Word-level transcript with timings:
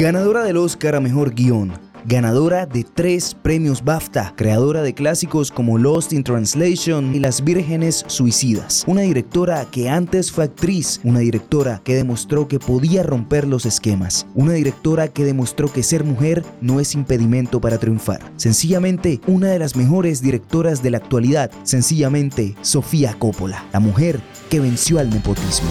Ganadora 0.00 0.44
del 0.44 0.56
Oscar 0.56 0.94
a 0.94 1.00
Mejor 1.00 1.34
Guión, 1.34 1.74
ganadora 2.06 2.64
de 2.64 2.84
tres 2.84 3.34
premios 3.34 3.84
BAFTA, 3.84 4.32
creadora 4.34 4.80
de 4.80 4.94
clásicos 4.94 5.50
como 5.50 5.76
Lost 5.76 6.14
in 6.14 6.24
Translation 6.24 7.14
y 7.14 7.18
Las 7.18 7.44
Vírgenes 7.44 8.04
Suicidas. 8.06 8.82
Una 8.86 9.02
directora 9.02 9.66
que 9.70 9.90
antes 9.90 10.32
fue 10.32 10.44
actriz, 10.44 11.02
una 11.04 11.18
directora 11.18 11.82
que 11.84 11.96
demostró 11.96 12.48
que 12.48 12.58
podía 12.58 13.02
romper 13.02 13.46
los 13.46 13.66
esquemas, 13.66 14.26
una 14.34 14.54
directora 14.54 15.08
que 15.08 15.26
demostró 15.26 15.70
que 15.70 15.82
ser 15.82 16.02
mujer 16.02 16.46
no 16.62 16.80
es 16.80 16.94
impedimento 16.94 17.60
para 17.60 17.76
triunfar. 17.76 18.22
Sencillamente, 18.36 19.20
una 19.26 19.48
de 19.48 19.58
las 19.58 19.76
mejores 19.76 20.22
directoras 20.22 20.82
de 20.82 20.92
la 20.92 20.96
actualidad, 20.96 21.50
sencillamente 21.62 22.56
Sofía 22.62 23.16
Coppola, 23.18 23.66
la 23.70 23.80
mujer 23.80 24.18
que 24.48 24.60
venció 24.60 24.98
al 24.98 25.10
nepotismo. 25.10 25.68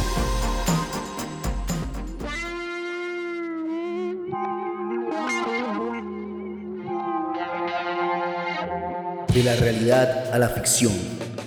De 9.34 9.44
la 9.44 9.56
realidad 9.56 10.34
a 10.34 10.40
la 10.40 10.50
ficción, 10.50 10.94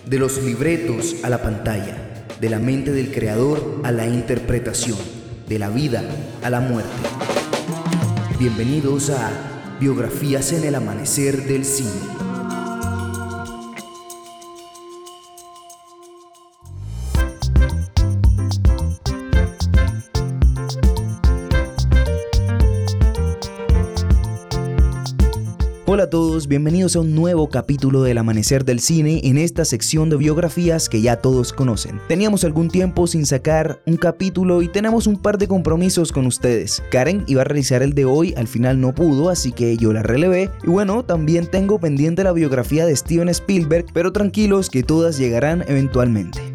de 0.07 0.19
los 0.19 0.41
libretos 0.41 1.17
a 1.25 1.29
la 1.29 1.43
pantalla, 1.43 2.25
de 2.41 2.49
la 2.49 2.61
mente 2.61 2.93
del 2.93 3.13
creador 3.13 3.81
a 3.83 3.91
la 3.91 4.07
interpretación, 4.07 4.99
de 5.49 5.59
la 5.59 5.69
vida 5.69 6.05
a 6.45 6.51
la 6.51 6.61
muerte. 6.61 6.91
Bienvenidos 8.39 9.11
a 9.11 9.31
Biografías 9.81 10.53
en 10.53 10.65
el 10.65 10.77
Amanecer 10.77 11.45
del 11.45 11.65
Cine. 11.65 12.12
Bienvenidos 26.53 26.97
a 26.97 27.01
un 27.01 27.15
nuevo 27.15 27.49
capítulo 27.49 28.03
del 28.03 28.19
Amanecer 28.19 28.67
del 28.67 28.81
Cine 28.81 29.23
en 29.25 29.39
esta 29.39 29.65
sección 29.65 30.11
de 30.11 30.19
biografías 30.19 30.91
que 30.91 31.01
ya 31.01 31.17
todos 31.17 31.51
conocen. 31.51 31.99
Teníamos 32.09 32.45
algún 32.45 32.69
tiempo 32.69 33.07
sin 33.07 33.25
sacar 33.25 33.81
un 33.87 33.97
capítulo 33.97 34.61
y 34.61 34.69
tenemos 34.69 35.07
un 35.07 35.17
par 35.17 35.39
de 35.39 35.49
compromisos 35.49 36.13
con 36.13 36.27
ustedes. 36.27 36.83
Karen 36.91 37.25
iba 37.27 37.41
a 37.41 37.45
realizar 37.45 37.83
el 37.83 37.95
de 37.95 38.05
hoy, 38.05 38.35
al 38.37 38.49
final 38.49 38.83
no 38.83 38.95
pudo, 38.95 39.31
así 39.31 39.51
que 39.51 39.79
yo 39.79 39.95
la 39.95 40.03
relevé. 40.03 40.51
Y 40.63 40.67
bueno, 40.67 41.07
también 41.07 41.47
tengo 41.47 41.81
pendiente 41.81 42.23
la 42.23 42.33
biografía 42.33 42.85
de 42.85 42.97
Steven 42.97 43.31
Spielberg, 43.31 43.87
pero 43.95 44.13
tranquilos 44.13 44.69
que 44.69 44.83
todas 44.83 45.17
llegarán 45.17 45.65
eventualmente. 45.69 46.52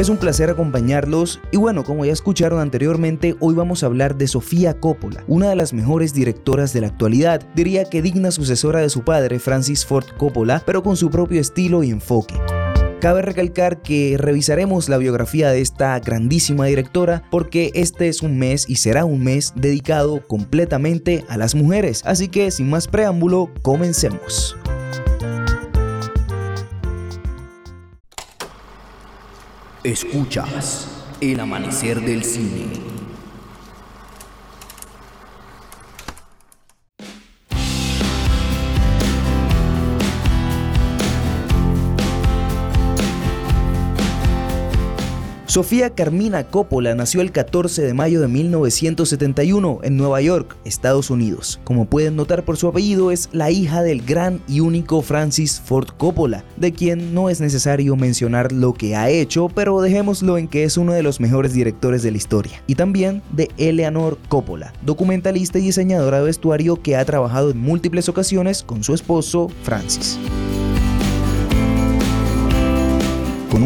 Es 0.00 0.08
un 0.08 0.16
placer 0.16 0.48
acompañarlos 0.48 1.40
y 1.52 1.58
bueno, 1.58 1.84
como 1.84 2.06
ya 2.06 2.12
escucharon 2.12 2.58
anteriormente, 2.58 3.36
hoy 3.38 3.54
vamos 3.54 3.82
a 3.82 3.86
hablar 3.86 4.16
de 4.16 4.28
Sofía 4.28 4.80
Coppola, 4.80 5.22
una 5.26 5.50
de 5.50 5.56
las 5.56 5.74
mejores 5.74 6.14
directoras 6.14 6.72
de 6.72 6.80
la 6.80 6.86
actualidad, 6.86 7.46
diría 7.54 7.84
que 7.84 8.00
digna 8.00 8.30
sucesora 8.30 8.80
de 8.80 8.88
su 8.88 9.02
padre 9.04 9.38
Francis 9.38 9.84
Ford 9.84 10.06
Coppola, 10.16 10.62
pero 10.64 10.82
con 10.82 10.96
su 10.96 11.10
propio 11.10 11.38
estilo 11.38 11.82
y 11.82 11.90
enfoque. 11.90 12.34
Cabe 12.98 13.20
recalcar 13.20 13.82
que 13.82 14.16
revisaremos 14.18 14.88
la 14.88 14.96
biografía 14.96 15.50
de 15.50 15.60
esta 15.60 16.00
grandísima 16.00 16.64
directora 16.64 17.22
porque 17.30 17.70
este 17.74 18.08
es 18.08 18.22
un 18.22 18.38
mes 18.38 18.64
y 18.70 18.76
será 18.76 19.04
un 19.04 19.22
mes 19.22 19.52
dedicado 19.54 20.26
completamente 20.26 21.26
a 21.28 21.36
las 21.36 21.54
mujeres, 21.54 22.00
así 22.06 22.28
que 22.28 22.50
sin 22.50 22.70
más 22.70 22.88
preámbulo, 22.88 23.50
comencemos. 23.60 24.56
Escuchas 29.82 30.88
el 31.22 31.40
amanecer 31.40 32.02
del 32.02 32.22
cine. 32.22 32.99
Sofía 45.50 45.90
Carmina 45.90 46.44
Coppola 46.44 46.94
nació 46.94 47.22
el 47.22 47.32
14 47.32 47.82
de 47.82 47.92
mayo 47.92 48.20
de 48.20 48.28
1971 48.28 49.80
en 49.82 49.96
Nueva 49.96 50.20
York, 50.20 50.56
Estados 50.64 51.10
Unidos. 51.10 51.58
Como 51.64 51.86
pueden 51.86 52.14
notar 52.14 52.44
por 52.44 52.56
su 52.56 52.68
apellido, 52.68 53.10
es 53.10 53.28
la 53.32 53.50
hija 53.50 53.82
del 53.82 54.00
gran 54.02 54.40
y 54.46 54.60
único 54.60 55.02
Francis 55.02 55.60
Ford 55.60 55.88
Coppola, 55.98 56.44
de 56.56 56.70
quien 56.70 57.14
no 57.14 57.30
es 57.30 57.40
necesario 57.40 57.96
mencionar 57.96 58.52
lo 58.52 58.74
que 58.74 58.94
ha 58.94 59.10
hecho, 59.10 59.48
pero 59.52 59.80
dejémoslo 59.80 60.38
en 60.38 60.46
que 60.46 60.62
es 60.62 60.76
uno 60.76 60.92
de 60.92 61.02
los 61.02 61.18
mejores 61.18 61.52
directores 61.52 62.04
de 62.04 62.12
la 62.12 62.18
historia. 62.18 62.62
Y 62.68 62.76
también 62.76 63.20
de 63.32 63.50
Eleanor 63.56 64.18
Coppola, 64.28 64.72
documentalista 64.82 65.58
y 65.58 65.62
diseñadora 65.62 66.18
de 66.18 66.26
vestuario 66.26 66.80
que 66.80 66.94
ha 66.94 67.04
trabajado 67.04 67.50
en 67.50 67.58
múltiples 67.58 68.08
ocasiones 68.08 68.62
con 68.62 68.84
su 68.84 68.94
esposo 68.94 69.50
Francis. 69.64 70.16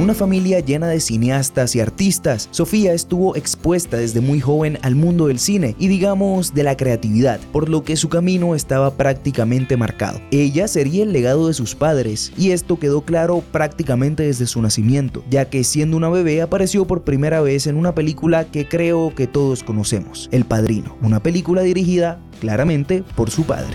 Una 0.05 0.13
familia 0.13 0.61
llena 0.61 0.89
de 0.89 1.01
cineastas 1.01 1.75
y 1.75 1.81
artistas, 1.81 2.49
Sofía 2.51 2.93
estuvo 2.93 3.37
expuesta 3.37 3.97
desde 3.97 4.21
muy 4.21 4.39
joven 4.39 4.79
al 4.83 4.97
mundo 4.97 5.29
del 5.29 5.39
cine 5.39 5.75
y 5.79 5.89
digamos 5.89 6.53
de 6.53 6.63
la 6.63 6.77
creatividad, 6.77 7.41
por 7.53 7.71
lo 7.71 7.85
que 7.85 7.97
su 7.97 8.11
camino 8.11 8.55
estaba 8.55 8.99
prácticamente 8.99 9.79
marcado. 9.79 10.21
Ella 10.31 10.69
sería 10.69 11.05
el 11.05 11.15
legado 11.15 11.49
de 11.49 11.55
sus 11.55 11.75
padres 11.75 12.35
y 12.37 12.51
esto 12.51 12.79
quedó 12.79 13.01
claro 13.01 13.43
prácticamente 13.51 14.25
desde 14.25 14.47
su 14.47 14.61
nacimiento, 14.61 15.25
ya 15.31 15.49
que 15.49 15.65
siendo 15.65 15.97
una 15.97 16.11
bebé 16.11 16.43
apareció 16.43 16.87
por 16.87 17.05
primera 17.05 17.41
vez 17.41 17.67
en 17.67 17.77
una 17.77 17.95
película 17.95 18.45
que 18.45 18.69
creo 18.69 19.15
que 19.15 19.27
todos 19.27 19.63
conocemos, 19.63 20.29
El 20.33 20.45
Padrino, 20.45 20.99
una 21.01 21.23
película 21.23 21.63
dirigida 21.63 22.21
claramente 22.41 23.03
por 23.17 23.31
su 23.31 23.45
padre. 23.45 23.75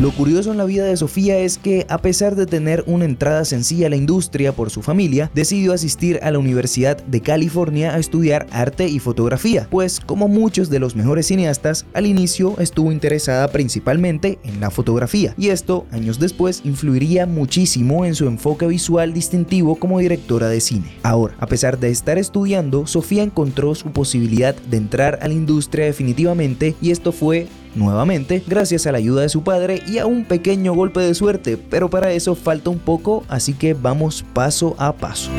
Lo 0.00 0.12
curioso 0.12 0.52
en 0.52 0.58
la 0.58 0.64
vida 0.64 0.84
de 0.84 0.96
Sofía 0.96 1.40
es 1.40 1.58
que, 1.58 1.84
a 1.88 1.98
pesar 1.98 2.36
de 2.36 2.46
tener 2.46 2.84
una 2.86 3.04
entrada 3.04 3.44
sencilla 3.44 3.88
a 3.88 3.90
la 3.90 3.96
industria 3.96 4.52
por 4.52 4.70
su 4.70 4.80
familia, 4.80 5.28
decidió 5.34 5.72
asistir 5.72 6.20
a 6.22 6.30
la 6.30 6.38
Universidad 6.38 7.02
de 7.04 7.20
California 7.20 7.92
a 7.92 7.98
estudiar 7.98 8.46
arte 8.52 8.86
y 8.86 9.00
fotografía, 9.00 9.66
pues 9.68 9.98
como 9.98 10.28
muchos 10.28 10.70
de 10.70 10.78
los 10.78 10.94
mejores 10.94 11.26
cineastas, 11.26 11.84
al 11.94 12.06
inicio 12.06 12.54
estuvo 12.60 12.92
interesada 12.92 13.48
principalmente 13.48 14.38
en 14.44 14.60
la 14.60 14.70
fotografía, 14.70 15.34
y 15.36 15.48
esto, 15.48 15.84
años 15.90 16.20
después, 16.20 16.60
influiría 16.62 17.26
muchísimo 17.26 18.04
en 18.04 18.14
su 18.14 18.28
enfoque 18.28 18.68
visual 18.68 19.12
distintivo 19.12 19.74
como 19.74 19.98
directora 19.98 20.48
de 20.48 20.60
cine. 20.60 20.92
Ahora, 21.02 21.34
a 21.40 21.48
pesar 21.48 21.80
de 21.80 21.90
estar 21.90 22.18
estudiando, 22.18 22.86
Sofía 22.86 23.24
encontró 23.24 23.74
su 23.74 23.90
posibilidad 23.90 24.54
de 24.54 24.76
entrar 24.76 25.18
a 25.22 25.26
la 25.26 25.34
industria 25.34 25.86
definitivamente, 25.86 26.76
y 26.80 26.92
esto 26.92 27.10
fue 27.10 27.48
nuevamente 27.74 28.42
gracias 28.46 28.86
a 28.86 28.92
la 28.92 28.98
ayuda 28.98 29.22
de 29.22 29.28
su 29.28 29.42
padre 29.42 29.82
y 29.86 29.98
a 29.98 30.06
un 30.06 30.24
pequeño 30.24 30.74
golpe 30.74 31.00
de 31.00 31.14
suerte, 31.14 31.56
pero 31.56 31.90
para 31.90 32.12
eso 32.12 32.34
falta 32.34 32.70
un 32.70 32.78
poco, 32.78 33.24
así 33.28 33.54
que 33.54 33.74
vamos 33.74 34.24
paso 34.32 34.74
a 34.78 34.92
paso. 34.92 35.30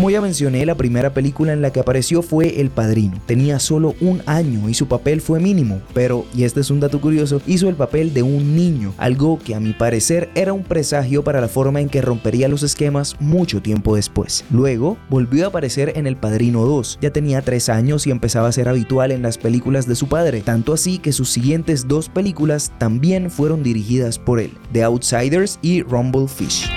Como 0.00 0.08
ya 0.08 0.22
mencioné, 0.22 0.64
la 0.64 0.76
primera 0.76 1.12
película 1.12 1.52
en 1.52 1.60
la 1.60 1.72
que 1.72 1.80
apareció 1.80 2.22
fue 2.22 2.62
El 2.62 2.70
Padrino. 2.70 3.20
Tenía 3.26 3.58
solo 3.58 3.94
un 4.00 4.22
año 4.24 4.70
y 4.70 4.72
su 4.72 4.88
papel 4.88 5.20
fue 5.20 5.40
mínimo, 5.40 5.82
pero, 5.92 6.24
y 6.34 6.44
este 6.44 6.60
es 6.60 6.70
un 6.70 6.80
dato 6.80 7.02
curioso, 7.02 7.42
hizo 7.46 7.68
el 7.68 7.74
papel 7.74 8.14
de 8.14 8.22
un 8.22 8.56
niño, 8.56 8.94
algo 8.96 9.38
que 9.38 9.54
a 9.54 9.60
mi 9.60 9.74
parecer 9.74 10.30
era 10.34 10.54
un 10.54 10.62
presagio 10.62 11.22
para 11.22 11.42
la 11.42 11.48
forma 11.48 11.82
en 11.82 11.90
que 11.90 12.00
rompería 12.00 12.48
los 12.48 12.62
esquemas 12.62 13.14
mucho 13.20 13.60
tiempo 13.60 13.94
después. 13.94 14.42
Luego, 14.50 14.96
volvió 15.10 15.44
a 15.44 15.48
aparecer 15.48 15.92
en 15.94 16.06
El 16.06 16.16
Padrino 16.16 16.64
2. 16.64 17.00
Ya 17.02 17.10
tenía 17.10 17.42
tres 17.42 17.68
años 17.68 18.06
y 18.06 18.10
empezaba 18.10 18.48
a 18.48 18.52
ser 18.52 18.70
habitual 18.70 19.12
en 19.12 19.20
las 19.20 19.36
películas 19.36 19.86
de 19.86 19.96
su 19.96 20.08
padre, 20.08 20.40
tanto 20.40 20.72
así 20.72 20.96
que 20.96 21.12
sus 21.12 21.28
siguientes 21.28 21.86
dos 21.88 22.08
películas 22.08 22.72
también 22.78 23.30
fueron 23.30 23.62
dirigidas 23.62 24.18
por 24.18 24.40
él, 24.40 24.52
The 24.72 24.82
Outsiders 24.82 25.58
y 25.60 25.82
Rumble 25.82 26.26
Fish. 26.26 26.70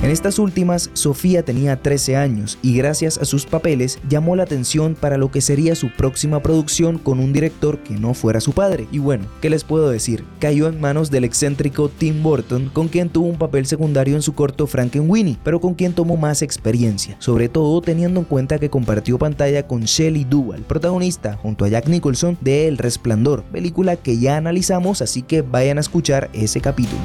En 0.00 0.10
estas 0.10 0.38
últimas, 0.38 0.90
Sofía 0.92 1.42
tenía 1.42 1.82
13 1.82 2.16
años 2.16 2.56
y 2.62 2.76
gracias 2.76 3.18
a 3.18 3.24
sus 3.24 3.46
papeles 3.46 3.98
llamó 4.08 4.36
la 4.36 4.44
atención 4.44 4.94
para 4.94 5.18
lo 5.18 5.32
que 5.32 5.40
sería 5.40 5.74
su 5.74 5.90
próxima 5.90 6.40
producción 6.40 6.98
con 6.98 7.18
un 7.18 7.32
director 7.32 7.80
que 7.80 7.94
no 7.94 8.14
fuera 8.14 8.40
su 8.40 8.52
padre. 8.52 8.86
Y 8.92 9.00
bueno, 9.00 9.26
¿qué 9.40 9.50
les 9.50 9.64
puedo 9.64 9.90
decir? 9.90 10.24
Cayó 10.38 10.68
en 10.68 10.80
manos 10.80 11.10
del 11.10 11.24
excéntrico 11.24 11.88
Tim 11.88 12.22
Burton, 12.22 12.70
con 12.72 12.86
quien 12.86 13.08
tuvo 13.08 13.26
un 13.26 13.38
papel 13.38 13.66
secundario 13.66 14.14
en 14.14 14.22
su 14.22 14.34
corto 14.34 14.68
Frankenweenie, 14.68 15.36
pero 15.42 15.60
con 15.60 15.74
quien 15.74 15.92
tomó 15.92 16.16
más 16.16 16.42
experiencia, 16.42 17.16
sobre 17.18 17.48
todo 17.48 17.80
teniendo 17.80 18.20
en 18.20 18.26
cuenta 18.26 18.60
que 18.60 18.70
compartió 18.70 19.18
pantalla 19.18 19.66
con 19.66 19.82
Shelley 19.82 20.24
Duvall, 20.24 20.62
protagonista 20.62 21.36
junto 21.42 21.64
a 21.64 21.68
Jack 21.68 21.88
Nicholson 21.88 22.38
de 22.40 22.68
El 22.68 22.78
Resplandor, 22.78 23.42
película 23.42 23.96
que 23.96 24.18
ya 24.18 24.36
analizamos, 24.36 25.02
así 25.02 25.22
que 25.22 25.42
vayan 25.42 25.78
a 25.78 25.80
escuchar 25.80 26.30
ese 26.32 26.60
capítulo. 26.60 27.02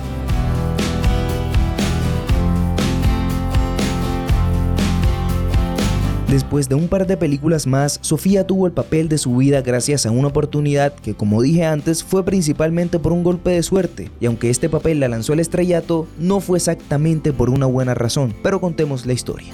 Después 6.33 6.67
de 6.67 6.73
un 6.73 6.87
par 6.87 7.05
de 7.05 7.15
películas 7.15 7.67
más, 7.67 7.99
Sofía 8.01 8.47
tuvo 8.47 8.65
el 8.65 8.73
papel 8.73 9.07
de 9.07 9.19
su 9.19 9.35
vida 9.35 9.61
gracias 9.61 10.07
a 10.07 10.09
una 10.09 10.29
oportunidad 10.29 10.91
que, 10.91 11.13
como 11.13 11.43
dije 11.43 11.63
antes, 11.63 12.03
fue 12.03 12.25
principalmente 12.25 12.97
por 12.97 13.11
un 13.11 13.23
golpe 13.23 13.51
de 13.51 13.61
suerte, 13.61 14.09
y 14.19 14.25
aunque 14.25 14.49
este 14.49 14.67
papel 14.67 14.99
la 14.99 15.09
lanzó 15.09 15.33
al 15.33 15.41
estrellato, 15.41 16.07
no 16.17 16.39
fue 16.39 16.57
exactamente 16.57 17.33
por 17.33 17.51
una 17.51 17.67
buena 17.67 17.93
razón, 17.93 18.33
pero 18.41 18.59
contemos 18.59 19.05
la 19.05 19.13
historia. 19.13 19.51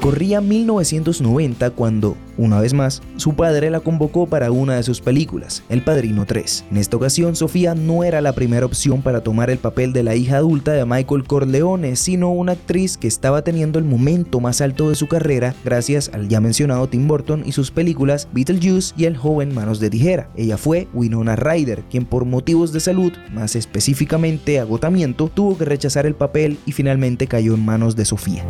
Corría 0.00 0.40
1990 0.40 1.70
cuando, 1.70 2.16
una 2.36 2.60
vez 2.60 2.74
más, 2.74 3.02
su 3.18 3.34
padre 3.34 3.70
la 3.70 3.78
convocó 3.78 4.26
para 4.26 4.50
una 4.50 4.74
de 4.74 4.82
sus 4.82 5.00
películas, 5.00 5.62
El 5.68 5.84
Padrino 5.84 6.26
3. 6.26 6.64
En 6.72 6.76
esta 6.78 6.96
ocasión, 6.96 7.36
Sofía 7.36 7.76
no 7.76 8.02
era 8.02 8.20
la 8.20 8.32
primera 8.32 8.66
opción 8.66 9.02
para 9.02 9.20
tomar 9.20 9.48
el 9.48 9.58
papel 9.58 9.92
de 9.92 10.02
la 10.02 10.16
hija 10.16 10.38
adulta 10.38 10.72
de 10.72 10.84
Michael 10.84 11.22
Corleone, 11.22 11.94
sino 11.94 12.32
una 12.32 12.52
actriz 12.52 12.96
que 12.96 13.06
estaba 13.06 13.42
teniendo 13.42 13.78
el 13.78 13.84
momento 13.84 14.40
más 14.40 14.60
alto 14.60 14.88
de 14.88 14.96
su 14.96 15.06
carrera 15.06 15.54
gracias 15.64 16.10
al 16.22 16.28
ya 16.28 16.40
mencionado 16.40 16.88
Tim 16.88 17.06
Burton 17.08 17.42
y 17.44 17.52
sus 17.52 17.70
películas 17.70 18.28
Beetlejuice 18.32 18.94
y 18.96 19.04
El 19.04 19.16
joven 19.16 19.54
Manos 19.54 19.80
de 19.80 19.90
Tijera. 19.90 20.30
Ella 20.36 20.56
fue 20.56 20.88
Winona 20.94 21.36
Ryder, 21.36 21.82
quien 21.90 22.04
por 22.04 22.24
motivos 22.24 22.72
de 22.72 22.80
salud, 22.80 23.12
más 23.32 23.56
específicamente 23.56 24.60
agotamiento, 24.60 25.28
tuvo 25.28 25.58
que 25.58 25.64
rechazar 25.64 26.06
el 26.06 26.14
papel 26.14 26.58
y 26.66 26.72
finalmente 26.72 27.26
cayó 27.26 27.54
en 27.54 27.64
manos 27.64 27.96
de 27.96 28.04
Sofía. 28.04 28.46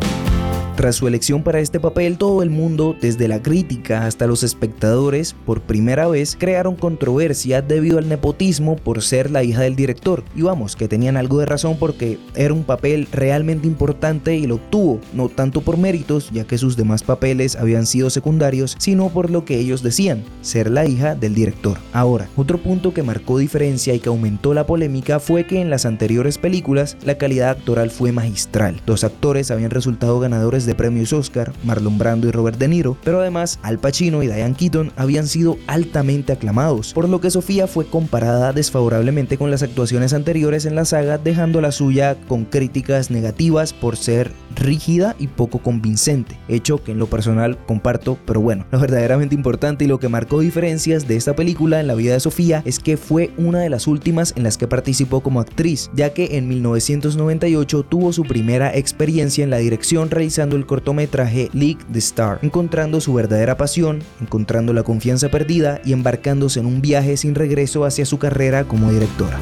Tras 0.75 0.95
su 0.95 1.07
elección 1.07 1.43
para 1.43 1.59
este 1.59 1.79
papel, 1.79 2.17
todo 2.17 2.41
el 2.41 2.49
mundo, 2.49 2.95
desde 2.99 3.27
la 3.27 3.43
crítica 3.43 4.07
hasta 4.07 4.25
los 4.25 4.41
espectadores, 4.41 5.35
por 5.45 5.61
primera 5.61 6.07
vez 6.07 6.35
crearon 6.35 6.75
controversia 6.75 7.61
debido 7.61 7.99
al 7.99 8.09
nepotismo 8.09 8.75
por 8.75 9.03
ser 9.03 9.29
la 9.29 9.43
hija 9.43 9.61
del 9.61 9.75
director. 9.75 10.23
Y 10.35 10.41
vamos, 10.41 10.75
que 10.75 10.87
tenían 10.87 11.15
algo 11.15 11.37
de 11.37 11.45
razón 11.45 11.77
porque 11.79 12.17
era 12.33 12.55
un 12.55 12.63
papel 12.63 13.07
realmente 13.11 13.67
importante 13.67 14.35
y 14.35 14.47
lo 14.47 14.55
obtuvo, 14.55 14.99
no 15.13 15.29
tanto 15.29 15.61
por 15.61 15.77
méritos, 15.77 16.31
ya 16.31 16.45
que 16.45 16.57
sus 16.57 16.75
demás 16.75 17.03
papeles 17.03 17.55
habían 17.55 17.85
sido 17.85 18.09
secundarios, 18.09 18.75
sino 18.79 19.09
por 19.09 19.29
lo 19.29 19.45
que 19.45 19.59
ellos 19.59 19.83
decían, 19.83 20.23
ser 20.41 20.71
la 20.71 20.87
hija 20.87 21.13
del 21.13 21.35
director. 21.35 21.77
Ahora, 21.93 22.29
otro 22.35 22.57
punto 22.57 22.95
que 22.95 23.03
marcó 23.03 23.37
diferencia 23.37 23.93
y 23.93 23.99
que 23.99 24.09
aumentó 24.09 24.55
la 24.55 24.65
polémica 24.65 25.19
fue 25.19 25.45
que 25.45 25.61
en 25.61 25.69
las 25.69 25.85
anteriores 25.85 26.39
películas 26.39 26.97
la 27.03 27.19
calidad 27.19 27.51
actoral 27.51 27.91
fue 27.91 28.11
magistral. 28.11 28.81
Dos 28.87 29.03
actores 29.03 29.51
habían 29.51 29.69
resultado 29.69 30.19
ganadores 30.19 30.62
de 30.65 30.75
premios 30.75 31.13
Oscar, 31.13 31.53
Marlon 31.63 31.97
Brando 31.97 32.27
y 32.27 32.31
Robert 32.31 32.57
De 32.57 32.67
Niro, 32.67 32.97
pero 33.03 33.21
además 33.21 33.59
Al 33.61 33.79
Pacino 33.79 34.23
y 34.23 34.27
Diane 34.27 34.55
Keaton 34.55 34.91
habían 34.95 35.27
sido 35.27 35.57
altamente 35.67 36.33
aclamados, 36.33 36.93
por 36.93 37.09
lo 37.09 37.21
que 37.21 37.31
Sofía 37.31 37.67
fue 37.67 37.85
comparada 37.85 38.53
desfavorablemente 38.53 39.37
con 39.37 39.51
las 39.51 39.63
actuaciones 39.63 40.13
anteriores 40.13 40.65
en 40.65 40.75
la 40.75 40.85
saga, 40.85 41.17
dejando 41.17 41.61
la 41.61 41.71
suya 41.71 42.17
con 42.27 42.45
críticas 42.45 43.11
negativas 43.11 43.73
por 43.73 43.97
ser 43.97 44.31
rígida 44.55 45.15
y 45.19 45.27
poco 45.27 45.59
convincente, 45.59 46.37
hecho 46.47 46.83
que 46.83 46.91
en 46.91 46.99
lo 46.99 47.07
personal 47.07 47.57
comparto, 47.65 48.17
pero 48.25 48.41
bueno, 48.41 48.65
lo 48.71 48.79
verdaderamente 48.79 49.35
importante 49.35 49.85
y 49.85 49.87
lo 49.87 49.99
que 49.99 50.09
marcó 50.09 50.39
diferencias 50.39 51.07
de 51.07 51.15
esta 51.15 51.35
película 51.35 51.79
en 51.79 51.87
la 51.87 51.95
vida 51.95 52.13
de 52.13 52.19
Sofía 52.19 52.61
es 52.65 52.79
que 52.79 52.97
fue 52.97 53.31
una 53.37 53.59
de 53.59 53.69
las 53.69 53.87
últimas 53.87 54.33
en 54.35 54.43
las 54.43 54.57
que 54.57 54.67
participó 54.67 55.21
como 55.21 55.39
actriz, 55.39 55.89
ya 55.95 56.13
que 56.13 56.37
en 56.37 56.47
1998 56.47 57.83
tuvo 57.83 58.13
su 58.13 58.23
primera 58.23 58.75
experiencia 58.75 59.43
en 59.43 59.49
la 59.49 59.57
dirección 59.57 60.09
realizando 60.09 60.52
el 60.55 60.65
cortometraje 60.65 61.49
League 61.53 61.79
the 61.91 61.99
Star, 61.99 62.39
encontrando 62.41 63.01
su 63.01 63.13
verdadera 63.13 63.57
pasión, 63.57 64.01
encontrando 64.21 64.73
la 64.73 64.83
confianza 64.83 65.29
perdida 65.29 65.81
y 65.85 65.93
embarcándose 65.93 66.59
en 66.59 66.65
un 66.65 66.81
viaje 66.81 67.17
sin 67.17 67.35
regreso 67.35 67.85
hacia 67.85 68.05
su 68.05 68.19
carrera 68.19 68.63
como 68.65 68.91
directora. 68.91 69.39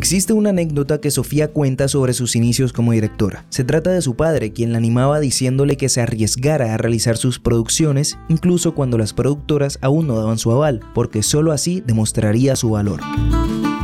Existe 0.00 0.32
una 0.32 0.48
anécdota 0.48 0.98
que 0.98 1.10
Sofía 1.10 1.48
cuenta 1.48 1.86
sobre 1.86 2.14
sus 2.14 2.34
inicios 2.34 2.72
como 2.72 2.92
directora. 2.92 3.44
Se 3.50 3.64
trata 3.64 3.90
de 3.90 4.00
su 4.00 4.16
padre, 4.16 4.50
quien 4.50 4.72
la 4.72 4.78
animaba 4.78 5.20
diciéndole 5.20 5.76
que 5.76 5.90
se 5.90 6.00
arriesgara 6.00 6.72
a 6.72 6.78
realizar 6.78 7.18
sus 7.18 7.38
producciones, 7.38 8.18
incluso 8.30 8.74
cuando 8.74 8.96
las 8.96 9.12
productoras 9.12 9.78
aún 9.82 10.06
no 10.06 10.16
daban 10.16 10.38
su 10.38 10.52
aval, 10.52 10.80
porque 10.94 11.22
solo 11.22 11.52
así 11.52 11.82
demostraría 11.86 12.56
su 12.56 12.70
valor. 12.70 13.02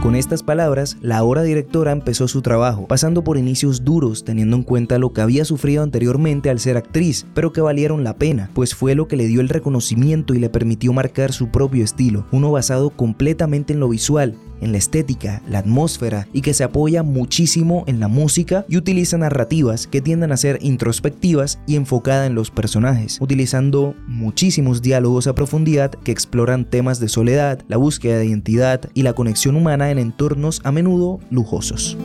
Con 0.02 0.14
estas 0.14 0.42
palabras, 0.42 0.96
la 1.02 1.18
ahora 1.18 1.42
directora 1.42 1.92
empezó 1.92 2.28
su 2.28 2.40
trabajo, 2.40 2.86
pasando 2.86 3.22
por 3.22 3.36
inicios 3.36 3.84
duros, 3.84 4.24
teniendo 4.24 4.56
en 4.56 4.62
cuenta 4.62 4.98
lo 4.98 5.12
que 5.12 5.20
había 5.20 5.44
sufrido 5.44 5.82
anteriormente 5.82 6.48
al 6.48 6.60
ser 6.60 6.78
actriz, 6.78 7.26
pero 7.34 7.52
que 7.52 7.60
valieron 7.60 8.04
la 8.04 8.16
pena, 8.16 8.48
pues 8.54 8.74
fue 8.74 8.94
lo 8.94 9.06
que 9.06 9.16
le 9.16 9.26
dio 9.26 9.42
el 9.42 9.50
reconocimiento 9.50 10.32
y 10.32 10.38
le 10.38 10.48
permitió 10.48 10.94
marcar 10.94 11.32
su 11.32 11.48
propio 11.48 11.84
estilo, 11.84 12.24
uno 12.30 12.52
basado 12.52 12.88
completamente 12.88 13.74
en 13.74 13.80
lo 13.80 13.88
visual, 13.90 14.38
en 14.61 14.73
la 14.73 14.79
estética, 14.79 15.43
la 15.49 15.58
atmósfera 15.58 16.29
y 16.32 16.43
que 16.43 16.55
se 16.55 16.64
apoya 16.64 17.03
muchísimo 17.03 17.85
en 17.87 18.00
la 18.00 18.08
música 18.08 18.64
y 18.69 18.76
utiliza 18.76 19.19
narrativas 19.19 19.87
que 19.87 20.00
tienden 20.00 20.32
a 20.32 20.37
ser 20.37 20.58
introspectivas 20.62 21.58
y 21.67 21.76
enfocada 21.76 22.26
en 22.26 22.35
los 22.35 22.50
personajes, 22.50 23.19
utilizando 23.20 23.94
muchísimos 24.06 24.82
diálogos 24.82 25.26
a 25.26 25.35
profundidad 25.35 25.91
que 25.91 26.12
exploran 26.12 26.64
temas 26.64 27.00
de 27.00 27.08
soledad, 27.08 27.61
la 27.69 27.76
búsqueda 27.76 28.19
de 28.19 28.26
identidad 28.26 28.81
y 28.94 29.03
la 29.03 29.12
conexión 29.12 29.56
humana 29.56 29.91
en 29.91 29.99
entornos 29.99 30.61
a 30.64 30.73
menudo 30.73 31.20
lujosos. 31.31 31.97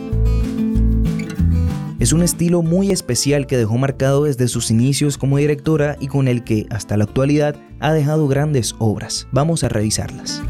Es 2.01 2.13
un 2.13 2.23
estilo 2.23 2.63
muy 2.63 2.89
especial 2.89 3.45
que 3.45 3.57
dejó 3.57 3.77
marcado 3.77 4.23
desde 4.23 4.47
sus 4.47 4.71
inicios 4.71 5.19
como 5.19 5.37
directora 5.37 5.97
y 5.99 6.07
con 6.07 6.27
el 6.27 6.43
que 6.43 6.65
hasta 6.71 6.97
la 6.97 7.03
actualidad 7.03 7.55
ha 7.79 7.93
dejado 7.93 8.27
grandes 8.27 8.73
obras. 8.79 9.27
Vamos 9.31 9.63
a 9.63 9.69
revisarlas. 9.69 10.41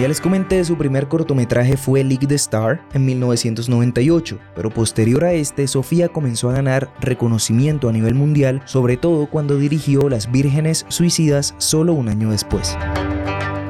Ya 0.00 0.08
les 0.08 0.20
comenté, 0.20 0.64
su 0.64 0.78
primer 0.78 1.08
cortometraje 1.08 1.76
fue 1.76 2.02
League 2.02 2.26
the 2.26 2.34
Star 2.36 2.80
en 2.94 3.04
1998, 3.04 4.38
pero 4.54 4.70
posterior 4.70 5.24
a 5.24 5.34
este, 5.34 5.68
Sofía 5.68 6.08
comenzó 6.08 6.48
a 6.48 6.54
ganar 6.54 6.90
reconocimiento 7.00 7.88
a 7.88 7.92
nivel 7.92 8.14
mundial, 8.14 8.62
sobre 8.64 8.96
todo 8.96 9.26
cuando 9.26 9.58
dirigió 9.58 10.08
Las 10.08 10.30
Vírgenes 10.30 10.86
Suicidas 10.88 11.54
solo 11.58 11.92
un 11.92 12.08
año 12.08 12.30
después. 12.30 12.78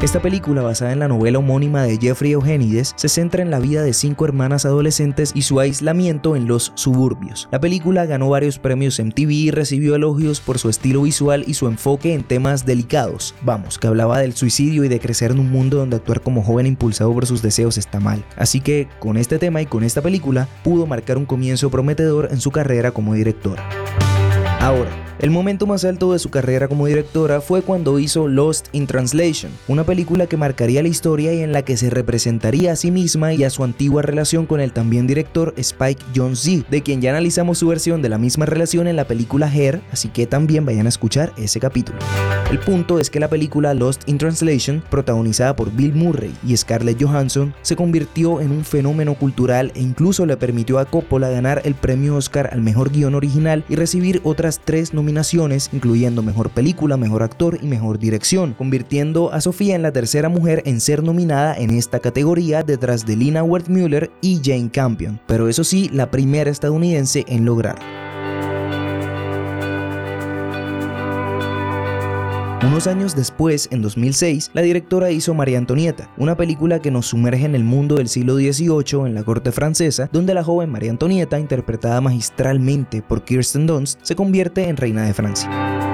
Esta 0.03 0.23
película, 0.23 0.63
basada 0.63 0.95
en 0.95 0.99
la 0.99 1.09
novela 1.09 1.41
homónima 1.41 1.83
de 1.83 1.99
Jeffrey 1.99 2.33
Eugenides, 2.33 2.95
se 2.97 3.11
centra 3.11 3.43
en 3.43 3.51
la 3.51 3.61
vida 3.61 3.83
de 3.83 3.93
cinco 3.93 4.25
hermanas 4.25 4.65
adolescentes 4.65 5.31
y 5.35 5.43
su 5.43 5.61
aislamiento 5.61 6.37
en 6.37 6.47
los 6.47 6.73
suburbios. 6.75 7.51
La 7.53 7.61
película 7.61 8.07
ganó 8.07 8.31
varios 8.31 8.59
premios 8.59 8.99
MTV 8.99 9.31
y 9.31 9.51
recibió 9.51 9.95
elogios 9.95 10.41
por 10.41 10.59
su 10.59 10.71
estilo 10.71 11.03
visual 11.03 11.45
y 11.47 11.53
su 11.53 11.67
enfoque 11.67 12.15
en 12.15 12.23
temas 12.23 12.65
delicados. 12.65 13.35
Vamos, 13.43 13.79
que 13.79 13.89
hablaba 13.89 14.19
del 14.21 14.33
suicidio 14.33 14.85
y 14.85 14.89
de 14.89 15.01
crecer 15.01 15.33
en 15.33 15.39
un 15.39 15.51
mundo 15.51 15.77
donde 15.77 15.97
actuar 15.97 16.23
como 16.23 16.43
joven 16.43 16.65
impulsado 16.65 17.13
por 17.13 17.27
sus 17.27 17.43
deseos 17.43 17.77
está 17.77 18.01
mal. 18.01 18.25
Así 18.37 18.63
que, 18.63 18.89
con 19.01 19.19
este 19.19 19.39
tema 19.39 19.61
y 19.61 19.67
con 19.67 19.85
esta 19.85 20.01
película, 20.01 20.49
pudo 20.65 20.87
marcar 20.87 21.19
un 21.19 21.27
comienzo 21.27 21.69
prometedor 21.69 22.31
en 22.31 22.41
su 22.41 22.51
carrera 22.51 22.93
como 22.93 23.13
directora. 23.13 23.69
Ahora, 24.61 24.91
el 25.21 25.31
momento 25.31 25.67
más 25.67 25.87
alto 25.87 26.13
de 26.13 26.19
su 26.19 26.29
carrera 26.29 26.69
como 26.69 26.87
directora 26.87 27.41
fue 27.41 27.63
cuando 27.63 27.99
hizo 27.99 28.29
Lost 28.29 28.69
in 28.73 28.87
Translation, 28.87 29.51
una 29.69 29.85
película 29.85 30.27
que 30.27 30.37
marcaría 30.37 30.83
la 30.83 30.89
historia 30.89 31.33
y 31.33 31.41
en 31.41 31.53
la 31.53 31.63
que 31.63 31.79
se 31.79 31.89
representaría 31.89 32.73
a 32.73 32.77
sí 32.77 32.91
misma 32.91 33.33
y 33.33 33.45
a 33.45 33.49
su 33.49 33.65
antigua 33.65 34.03
relación 34.03 34.45
con 34.45 34.61
el 34.61 34.73
también 34.73 35.07
director 35.07 35.55
Spike 35.57 36.05
Jonze, 36.15 36.65
de 36.71 36.83
quien 36.83 37.01
ya 37.01 37.09
analizamos 37.09 37.57
su 37.57 37.69
versión 37.69 38.03
de 38.03 38.11
la 38.11 38.19
misma 38.19 38.45
relación 38.45 38.87
en 38.87 38.97
la 38.97 39.07
película 39.07 39.47
Hair, 39.47 39.81
así 39.93 40.09
que 40.09 40.27
también 40.27 40.67
vayan 40.67 40.85
a 40.85 40.91
escuchar 40.91 41.33
ese 41.39 41.59
capítulo. 41.59 41.99
El 42.51 42.59
punto 42.59 42.99
es 42.99 43.11
que 43.11 43.21
la 43.21 43.29
película 43.29 43.73
Lost 43.75 44.09
in 44.09 44.19
Translation, 44.19 44.83
protagonizada 44.91 45.55
por 45.55 45.71
Bill 45.73 45.95
Murray 45.95 46.35
y 46.47 46.57
Scarlett 46.57 47.01
Johansson, 47.01 47.55
se 47.63 47.77
convirtió 47.77 48.41
en 48.41 48.51
un 48.51 48.65
fenómeno 48.65 49.15
cultural 49.15 49.73
e 49.75 49.81
incluso 49.81 50.27
le 50.27 50.37
permitió 50.37 50.79
a 50.79 50.85
Coppola 50.85 51.31
ganar 51.31 51.63
el 51.65 51.75
premio 51.75 52.17
Oscar 52.17 52.51
al 52.53 52.61
mejor 52.61 52.91
guion 52.91 53.15
original 53.15 53.65
y 53.69 53.77
recibir 53.77 54.21
otras 54.25 54.50
tres 54.59 54.93
nominaciones 54.93 55.71
incluyendo 55.73 56.23
Mejor 56.23 56.51
Película, 56.51 56.97
Mejor 56.97 57.23
Actor 57.23 57.59
y 57.63 57.67
Mejor 57.67 57.99
Dirección, 57.99 58.55
convirtiendo 58.55 59.33
a 59.33 59.41
Sofía 59.41 59.77
en 59.77 59.83
la 59.83 59.93
tercera 59.93 60.29
mujer 60.29 60.63
en 60.67 60.81
ser 60.81 61.03
nominada 61.03 61.55
en 61.57 61.71
esta 61.71 62.01
categoría 62.01 62.63
detrás 62.63 63.07
de 63.07 63.17
Lina 63.17 63.45
Wertmüller 63.45 64.11
y 64.21 64.41
Jane 64.43 64.71
Campion, 64.71 65.21
pero 65.27 65.49
eso 65.49 65.63
sí, 65.63 65.89
la 65.93 66.11
primera 66.11 66.51
estadounidense 66.51 67.25
en 67.29 67.45
lograrlo. 67.45 68.10
Unos 72.63 72.87
años 72.87 73.17
después, 73.17 73.69
en 73.71 73.81
2006, 73.81 74.51
la 74.53 74.61
directora 74.61 75.11
hizo 75.11 75.33
María 75.33 75.57
Antonieta, 75.57 76.11
una 76.19 76.37
película 76.37 76.79
que 76.79 76.91
nos 76.91 77.07
sumerge 77.07 77.47
en 77.47 77.55
el 77.55 77.65
mundo 77.65 77.95
del 77.95 78.09
siglo 78.09 78.37
XVIII 78.37 79.07
en 79.07 79.15
la 79.15 79.25
corte 79.25 79.51
francesa, 79.51 80.11
donde 80.13 80.35
la 80.35 80.45
joven 80.45 80.71
María 80.71 80.91
Antonieta, 80.91 81.39
interpretada 81.39 82.03
magistralmente 82.03 83.01
por 83.01 83.25
Kirsten 83.25 83.67
Dunst, 83.67 83.99
se 84.03 84.15
convierte 84.15 84.69
en 84.69 84.77
reina 84.77 85.05
de 85.05 85.15
Francia. 85.15 85.90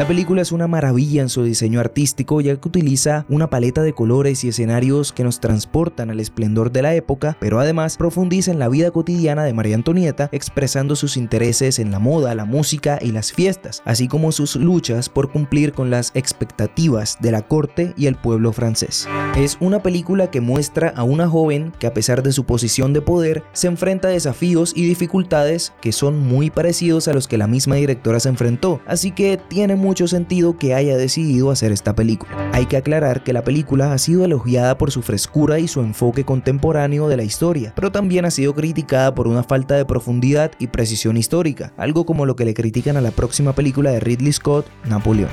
La 0.00 0.08
película 0.08 0.40
es 0.40 0.50
una 0.50 0.66
maravilla 0.66 1.20
en 1.20 1.28
su 1.28 1.44
diseño 1.44 1.78
artístico 1.78 2.40
ya 2.40 2.56
que 2.56 2.68
utiliza 2.68 3.26
una 3.28 3.50
paleta 3.50 3.82
de 3.82 3.92
colores 3.92 4.42
y 4.44 4.48
escenarios 4.48 5.12
que 5.12 5.24
nos 5.24 5.40
transportan 5.40 6.08
al 6.08 6.20
esplendor 6.20 6.72
de 6.72 6.80
la 6.80 6.94
época, 6.94 7.36
pero 7.38 7.60
además 7.60 7.98
profundiza 7.98 8.50
en 8.50 8.58
la 8.58 8.70
vida 8.70 8.92
cotidiana 8.92 9.44
de 9.44 9.52
María 9.52 9.74
Antonieta 9.74 10.30
expresando 10.32 10.96
sus 10.96 11.18
intereses 11.18 11.78
en 11.78 11.90
la 11.90 11.98
moda, 11.98 12.34
la 12.34 12.46
música 12.46 12.98
y 13.02 13.12
las 13.12 13.30
fiestas, 13.30 13.82
así 13.84 14.08
como 14.08 14.32
sus 14.32 14.56
luchas 14.56 15.10
por 15.10 15.30
cumplir 15.30 15.74
con 15.74 15.90
las 15.90 16.12
expectativas 16.14 17.18
de 17.20 17.32
la 17.32 17.42
corte 17.42 17.92
y 17.98 18.06
el 18.06 18.16
pueblo 18.16 18.54
francés. 18.54 19.06
Es 19.36 19.58
una 19.60 19.82
película 19.82 20.30
que 20.30 20.40
muestra 20.40 20.94
a 20.96 21.02
una 21.02 21.28
joven 21.28 21.74
que 21.78 21.86
a 21.86 21.92
pesar 21.92 22.22
de 22.22 22.32
su 22.32 22.44
posición 22.44 22.94
de 22.94 23.02
poder 23.02 23.44
se 23.52 23.66
enfrenta 23.66 24.08
a 24.08 24.12
desafíos 24.12 24.72
y 24.74 24.86
dificultades 24.86 25.74
que 25.82 25.92
son 25.92 26.20
muy 26.26 26.48
parecidos 26.48 27.06
a 27.06 27.12
los 27.12 27.28
que 27.28 27.36
la 27.36 27.46
misma 27.46 27.74
directora 27.74 28.18
se 28.18 28.30
enfrentó, 28.30 28.80
así 28.86 29.10
que 29.10 29.36
tiene 29.36 29.76
mucho 29.90 30.06
sentido 30.06 30.56
que 30.56 30.72
haya 30.72 30.96
decidido 30.96 31.50
hacer 31.50 31.72
esta 31.72 31.96
película. 31.96 32.30
Hay 32.52 32.66
que 32.66 32.76
aclarar 32.76 33.24
que 33.24 33.32
la 33.32 33.42
película 33.42 33.92
ha 33.92 33.98
sido 33.98 34.24
elogiada 34.24 34.78
por 34.78 34.92
su 34.92 35.02
frescura 35.02 35.58
y 35.58 35.66
su 35.66 35.80
enfoque 35.80 36.22
contemporáneo 36.22 37.08
de 37.08 37.16
la 37.16 37.24
historia, 37.24 37.72
pero 37.74 37.90
también 37.90 38.24
ha 38.24 38.30
sido 38.30 38.54
criticada 38.54 39.12
por 39.16 39.26
una 39.26 39.42
falta 39.42 39.74
de 39.74 39.84
profundidad 39.84 40.52
y 40.60 40.68
precisión 40.68 41.16
histórica, 41.16 41.72
algo 41.76 42.06
como 42.06 42.24
lo 42.24 42.36
que 42.36 42.44
le 42.44 42.54
critican 42.54 42.96
a 42.96 43.00
la 43.00 43.10
próxima 43.10 43.52
película 43.52 43.90
de 43.90 43.98
Ridley 43.98 44.32
Scott, 44.32 44.66
Napoleón. 44.88 45.30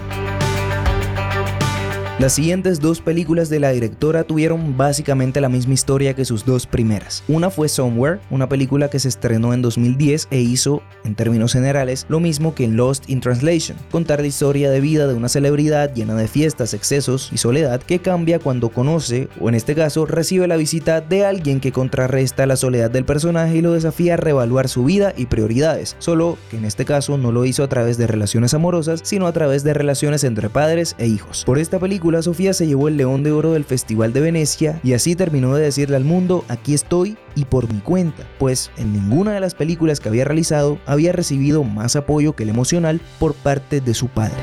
Las 2.20 2.34
siguientes 2.34 2.82
dos 2.82 3.00
películas 3.00 3.48
de 3.48 3.60
la 3.60 3.70
directora 3.70 4.24
tuvieron 4.24 4.76
básicamente 4.76 5.40
la 5.40 5.50
misma 5.50 5.76
historia 5.76 6.16
que 6.16 6.26
sus 6.26 6.44
dos 6.44 6.66
primeras. 6.66 7.24
Una 7.28 7.52
fue 7.52 7.70
Somewhere, 7.70 8.20
una 8.32 8.50
película 8.50 8.90
que 8.90 8.98
se 8.98 9.08
estrenó 9.08 9.54
en 9.54 9.62
2010 9.62 10.30
e 10.32 10.40
hizo, 10.40 10.82
en 11.04 11.14
términos 11.14 11.54
generales, 11.54 12.08
lo 12.10 12.20
mismo 12.20 12.56
que 12.56 12.64
en 12.64 12.76
Lost 12.76 13.08
in 13.08 13.22
Translation, 13.22 13.78
contar 13.92 14.22
la 14.22 14.26
historia 14.26 14.72
de 14.72 14.82
vida 14.82 15.06
de 15.06 15.14
una 15.14 15.30
celebridad 15.30 15.94
llena 15.94 16.16
de 16.16 16.28
fiestas, 16.28 16.74
excesos 16.74 17.30
y 17.32 17.38
soledad 17.38 17.84
que 17.84 18.00
cambia 18.00 18.40
cuando 18.40 18.70
conoce, 18.70 19.30
o 19.40 19.48
en 19.48 19.54
este 19.54 19.76
caso 19.76 20.08
recibe 20.08 20.48
la 20.48 20.58
visita 20.58 21.02
de 21.02 21.24
alguien 21.24 21.60
que 21.60 21.72
contrarresta 21.72 22.48
la 22.48 22.56
soledad 22.56 22.90
del 22.90 23.06
personaje 23.06 23.58
y 23.58 23.62
lo 23.62 23.74
desafía 23.74 24.16
a 24.16 24.18
reevaluar 24.18 24.70
su 24.70 24.86
vida 24.86 25.14
y 25.16 25.28
prioridades, 25.28 25.96
solo 26.00 26.40
que 26.50 26.58
en 26.58 26.66
este 26.66 26.84
caso 26.84 27.20
no 27.20 27.32
lo 27.32 27.46
hizo 27.46 27.64
a 27.64 27.70
través 27.70 28.00
de 28.00 28.08
relaciones 28.08 28.56
amorosas, 28.56 29.02
sino 29.04 29.28
a 29.28 29.34
través 29.34 29.64
de 29.64 29.76
relaciones 29.76 30.24
entre 30.24 30.50
padres 30.50 30.96
e 30.98 31.06
hijos. 31.06 31.44
Por 31.46 31.60
esta 31.60 31.78
película 31.78 32.07
Sofía 32.22 32.54
se 32.54 32.66
llevó 32.66 32.88
el 32.88 32.98
León 32.98 33.24
de 33.24 33.32
Oro 33.32 33.52
del 33.52 33.66
Festival 33.66 34.14
de 34.14 34.22
Venecia 34.22 34.80
y 34.84 34.94
así 34.94 35.16
terminó 35.16 35.54
de 35.54 35.64
decirle 35.64 35.98
al 35.98 36.06
mundo, 36.06 36.46
aquí 36.48 36.74
estoy 36.74 37.18
y 37.36 37.46
por 37.46 37.72
mi 37.72 37.80
cuenta, 37.82 38.24
pues 38.40 38.72
en 38.78 38.94
ninguna 38.94 39.34
de 39.34 39.40
las 39.40 39.56
películas 39.56 40.00
que 40.00 40.10
había 40.10 40.26
realizado 40.26 40.80
había 40.86 41.12
recibido 41.12 41.64
más 41.64 41.96
apoyo 41.96 42.34
que 42.34 42.44
el 42.44 42.50
emocional 42.50 43.02
por 43.20 43.34
parte 43.34 43.82
de 43.82 43.94
su 43.94 44.08
padre. 44.08 44.38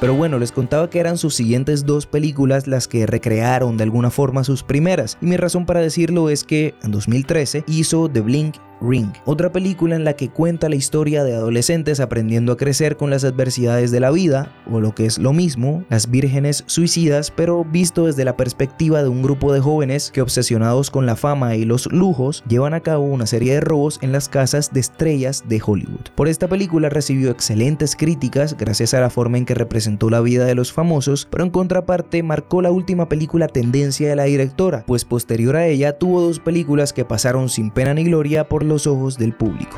Pero 0.00 0.14
bueno, 0.14 0.38
les 0.38 0.52
contaba 0.52 0.88
que 0.88 1.00
eran 1.00 1.18
sus 1.18 1.34
siguientes 1.34 1.84
dos 1.84 2.06
películas 2.06 2.66
las 2.66 2.88
que 2.88 3.04
recrearon 3.04 3.76
de 3.76 3.84
alguna 3.84 4.10
forma 4.10 4.44
sus 4.44 4.62
primeras, 4.62 5.18
y 5.20 5.26
mi 5.26 5.36
razón 5.36 5.66
para 5.66 5.80
decirlo 5.80 6.30
es 6.30 6.44
que 6.44 6.74
en 6.82 6.92
2013 6.92 7.64
hizo 7.66 8.08
The 8.08 8.20
Blink 8.20 8.56
Ring, 8.80 9.12
otra 9.24 9.52
película 9.52 9.96
en 9.96 10.04
la 10.04 10.14
que 10.14 10.28
cuenta 10.28 10.68
la 10.68 10.76
historia 10.76 11.24
de 11.24 11.34
adolescentes 11.34 12.00
aprendiendo 12.00 12.52
a 12.52 12.56
crecer 12.56 12.96
con 12.96 13.10
las 13.10 13.24
adversidades 13.24 13.90
de 13.90 14.00
la 14.00 14.10
vida, 14.10 14.52
o 14.70 14.80
lo 14.80 14.94
que 14.94 15.06
es 15.06 15.18
lo 15.18 15.32
mismo, 15.32 15.84
las 15.88 16.10
vírgenes 16.10 16.64
suicidas, 16.66 17.30
pero 17.30 17.64
visto 17.64 18.06
desde 18.06 18.24
la 18.24 18.36
perspectiva 18.36 19.02
de 19.02 19.08
un 19.08 19.22
grupo 19.22 19.52
de 19.52 19.60
jóvenes 19.60 20.10
que 20.10 20.22
obsesionados 20.22 20.90
con 20.90 21.06
la 21.06 21.16
fama 21.16 21.56
y 21.56 21.64
los 21.64 21.90
lujos 21.92 22.44
llevan 22.48 22.74
a 22.74 22.80
cabo 22.80 23.04
una 23.04 23.26
serie 23.26 23.54
de 23.54 23.60
robos 23.60 23.98
en 24.02 24.12
las 24.12 24.28
casas 24.28 24.72
de 24.72 24.80
estrellas 24.80 25.44
de 25.48 25.60
Hollywood. 25.64 26.08
Por 26.14 26.28
esta 26.28 26.48
película 26.48 26.88
recibió 26.88 27.30
excelentes 27.30 27.96
críticas 27.96 28.56
gracias 28.56 28.94
a 28.94 29.00
la 29.00 29.10
forma 29.10 29.38
en 29.38 29.44
que 29.44 29.54
representó 29.54 30.10
la 30.10 30.20
vida 30.20 30.44
de 30.44 30.54
los 30.54 30.72
famosos, 30.72 31.28
pero 31.30 31.44
en 31.44 31.50
contraparte 31.50 32.22
marcó 32.22 32.62
la 32.62 32.70
última 32.70 33.08
película 33.08 33.48
tendencia 33.48 34.08
de 34.08 34.16
la 34.16 34.24
directora, 34.24 34.84
pues 34.86 35.04
posterior 35.04 35.56
a 35.56 35.66
ella 35.66 35.98
tuvo 35.98 36.20
dos 36.20 36.40
películas 36.40 36.92
que 36.92 37.04
pasaron 37.04 37.48
sin 37.48 37.70
pena 37.70 37.94
ni 37.94 38.04
gloria 38.04 38.48
por 38.48 38.64
los 38.70 38.86
ojos 38.86 39.18
del 39.18 39.34
público. 39.34 39.76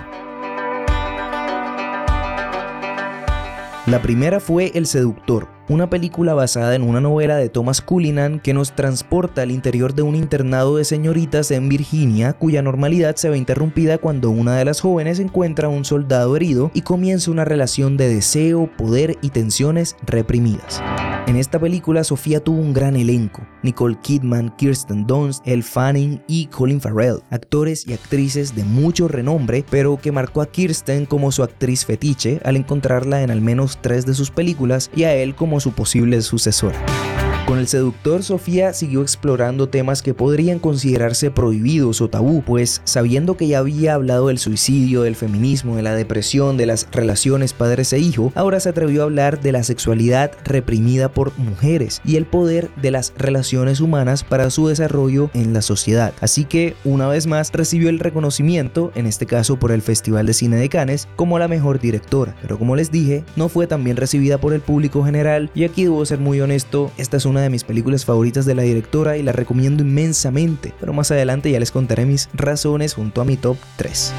La 3.87 4.00
primera 4.00 4.38
fue 4.38 4.70
El 4.75 4.87
Seductor, 4.87 5.49
una 5.72 5.88
película 5.88 6.34
basada 6.34 6.74
en 6.74 6.82
una 6.82 7.00
novela 7.00 7.36
de 7.36 7.48
Thomas 7.48 7.80
Cullinan 7.80 8.40
que 8.40 8.52
nos 8.52 8.72
transporta 8.72 9.40
al 9.42 9.50
interior 9.50 9.94
de 9.94 10.02
un 10.02 10.14
internado 10.14 10.76
de 10.76 10.84
señoritas 10.84 11.50
en 11.50 11.70
Virginia 11.70 12.34
cuya 12.34 12.60
normalidad 12.60 13.16
se 13.16 13.30
ve 13.30 13.38
interrumpida 13.38 13.96
cuando 13.96 14.30
una 14.30 14.56
de 14.56 14.66
las 14.66 14.82
jóvenes 14.82 15.18
encuentra 15.18 15.68
a 15.68 15.70
un 15.70 15.86
soldado 15.86 16.36
herido 16.36 16.70
y 16.74 16.82
comienza 16.82 17.30
una 17.30 17.46
relación 17.46 17.96
de 17.96 18.08
deseo, 18.08 18.70
poder 18.76 19.16
y 19.22 19.30
tensiones 19.30 19.96
reprimidas. 20.04 20.82
En 21.28 21.36
esta 21.36 21.58
película 21.58 22.02
Sofía 22.04 22.42
tuvo 22.42 22.60
un 22.60 22.72
gran 22.72 22.96
elenco, 22.96 23.46
Nicole 23.62 23.96
Kidman, 24.02 24.54
Kirsten 24.56 25.06
Dunst, 25.06 25.46
Elle 25.46 25.62
Fanning 25.62 26.20
y 26.26 26.46
Colin 26.46 26.80
Farrell, 26.80 27.22
actores 27.30 27.86
y 27.86 27.92
actrices 27.92 28.56
de 28.56 28.64
mucho 28.64 29.06
renombre, 29.06 29.64
pero 29.70 29.96
que 29.96 30.10
marcó 30.10 30.42
a 30.42 30.50
Kirsten 30.50 31.06
como 31.06 31.30
su 31.30 31.44
actriz 31.44 31.86
fetiche 31.86 32.40
al 32.44 32.56
encontrarla 32.56 33.22
en 33.22 33.30
al 33.30 33.40
menos 33.40 33.78
tres 33.80 34.04
de 34.04 34.14
sus 34.14 34.30
películas 34.30 34.90
y 34.94 35.04
a 35.04 35.14
él 35.14 35.36
como 35.36 35.60
su 35.62 35.73
posible 35.73 36.21
sucesora. 36.23 37.31
Con 37.46 37.58
el 37.58 37.66
seductor, 37.66 38.22
Sofía 38.22 38.72
siguió 38.72 39.02
explorando 39.02 39.68
temas 39.68 40.00
que 40.00 40.14
podrían 40.14 40.61
considerarse 40.61 41.30
prohibidos 41.32 42.00
o 42.00 42.08
tabú, 42.08 42.42
pues 42.42 42.80
sabiendo 42.84 43.37
que 43.37 43.49
ya 43.49 43.58
había 43.58 43.94
hablado 43.94 44.28
del 44.28 44.38
suicidio, 44.38 45.02
del 45.02 45.16
feminismo, 45.16 45.76
de 45.76 45.82
la 45.82 45.94
depresión, 45.94 46.56
de 46.56 46.66
las 46.66 46.87
relaciones 46.92 47.52
padres 47.52 47.92
e 47.92 47.99
hijo, 47.99 48.32
ahora 48.37 48.61
se 48.61 48.68
atrevió 48.68 49.02
a 49.02 49.04
hablar 49.04 49.40
de 49.40 49.50
la 49.52 49.64
sexualidad 49.64 50.30
reprimida 50.44 51.08
por 51.12 51.37
mujeres 51.37 52.00
y 52.04 52.14
el 52.14 52.26
poder 52.26 52.70
de 52.76 52.92
las 52.92 53.12
relaciones 53.18 53.80
humanas 53.80 54.22
para 54.22 54.49
su 54.49 54.68
desarrollo 54.68 55.28
en 55.34 55.52
la 55.52 55.62
sociedad. 55.62 56.14
Así 56.20 56.44
que, 56.44 56.76
una 56.84 57.08
vez 57.08 57.26
más, 57.26 57.50
recibió 57.52 57.88
el 57.88 57.99
reconocimiento, 57.99 58.92
en 58.94 59.06
este 59.06 59.26
caso 59.26 59.58
por 59.58 59.72
el 59.72 59.82
Festival 59.82 60.26
de 60.26 60.34
Cine 60.34 60.56
de 60.56 60.68
Cannes, 60.68 61.08
como 61.16 61.40
la 61.40 61.49
mejor 61.49 61.80
directora. 61.80 62.37
Pero 62.40 62.56
como 62.56 62.76
les 62.76 62.92
dije, 62.92 63.25
no 63.34 63.49
fue 63.49 63.66
tan 63.66 63.82
bien 63.82 63.96
recibida 63.96 64.38
por 64.38 64.54
el 64.54 64.61
público 64.61 65.04
general 65.04 65.50
y 65.56 65.64
aquí 65.64 65.82
debo 65.82 66.06
ser 66.06 66.20
muy 66.20 66.40
honesto, 66.40 66.92
esta 66.96 67.16
es 67.16 67.26
una 67.26 67.31
de 67.40 67.50
mis 67.50 67.64
películas 67.64 68.04
favoritas 68.04 68.44
de 68.44 68.54
la 68.54 68.62
directora 68.62 69.16
y 69.16 69.22
la 69.22 69.32
recomiendo 69.32 69.82
inmensamente, 69.82 70.74
pero 70.78 70.92
más 70.92 71.10
adelante 71.10 71.50
ya 71.50 71.60
les 71.60 71.70
contaré 71.70 72.04
mis 72.04 72.28
razones 72.34 72.94
junto 72.94 73.20
a 73.20 73.24
mi 73.24 73.36
top 73.36 73.56
3. 73.76 74.12